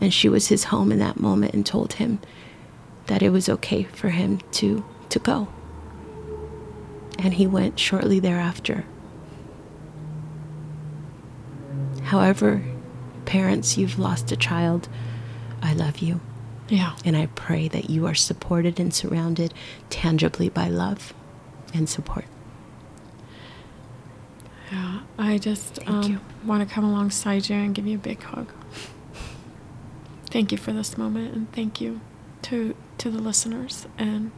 [0.00, 2.20] and she was his home in that moment and told him
[3.06, 5.48] that it was okay for him to, to go.
[7.18, 8.84] And he went shortly thereafter.
[12.04, 12.62] However,
[13.30, 14.88] Parents, you've lost a child.
[15.62, 16.20] I love you.
[16.68, 16.96] Yeah.
[17.04, 19.54] And I pray that you are supported and surrounded
[19.88, 21.14] tangibly by love
[21.72, 22.24] and support.
[24.72, 25.02] Yeah.
[25.16, 28.52] I just um, want to come alongside you and give you a big hug.
[30.30, 32.00] Thank you for this moment and thank you
[32.42, 34.30] to to the listeners and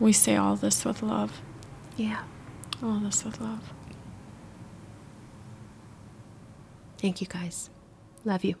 [0.00, 1.40] we say all this with love.
[1.96, 2.22] Yeah.
[2.82, 3.72] All this with love.
[6.98, 7.70] Thank you guys.
[8.24, 8.56] Love you.